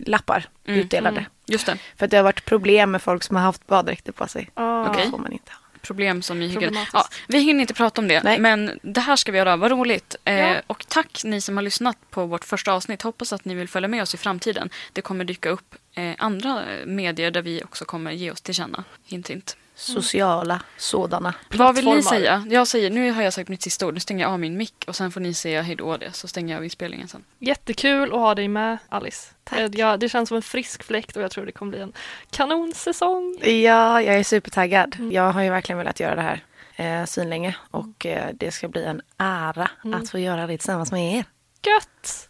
[0.05, 0.79] lappar Mm.
[0.79, 1.17] utdelade.
[1.17, 1.29] Mm.
[1.45, 1.77] Just det.
[1.97, 4.49] För att det har varit problem med folk som har haft baddräkter på sig.
[4.55, 4.87] Ja.
[4.89, 5.05] Okej.
[5.05, 5.59] Det får man inte ha.
[5.83, 6.77] Problem som i hygien.
[6.93, 8.39] Ja, vi hinner inte prata om det, Nej.
[8.39, 9.55] men det här ska vi göra.
[9.57, 10.15] Vad roligt.
[10.25, 10.61] Eh, Ja.
[10.67, 13.01] och tack ni som har lyssnat på vårt första avsnitt.
[13.01, 14.69] Hoppas att ni vill följa med oss i framtiden.
[14.93, 18.83] Det kommer dyka upp eh, andra medier där vi också kommer ge oss till känna.
[19.05, 19.57] Hint, hint.
[19.75, 21.33] Sociala sådana.
[21.49, 22.45] Vad vill ni säga?
[22.49, 23.93] Jag säger, nu har jag sagt mitt sista ord.
[23.93, 26.11] Nu stänger jag av min mick och sen får ni säga hej då det.
[26.13, 27.23] Så stänger jag av inspelningen sen.
[27.39, 29.27] Jättekul att ha dig med Alice.
[29.43, 29.59] Tack.
[29.59, 31.93] Eh, Ja, det känns som en frisk fläkt och jag tror det kommer bli en
[32.31, 33.37] kanonsäsong.
[33.41, 34.95] Ja, jag är supertaggad.
[34.99, 35.11] Mm.
[35.11, 36.43] Jag har ju verkligen velat göra det här
[36.75, 40.01] eh, synlänge och eh, det ska bli en ära Mm.
[40.01, 41.25] att få göra det tillsammans med er.
[41.65, 42.29] Gött!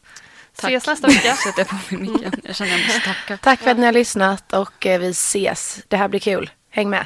[0.55, 0.71] Tack.
[0.71, 1.33] Ses nästa vecka.
[1.35, 2.31] Sätter jag på igen.
[2.43, 3.37] Jag känner måste tacka.
[3.37, 5.79] Tack för att ni har lyssnat och eh, vi ses.
[5.87, 6.49] Det här blir kul.
[6.69, 7.05] Häng med.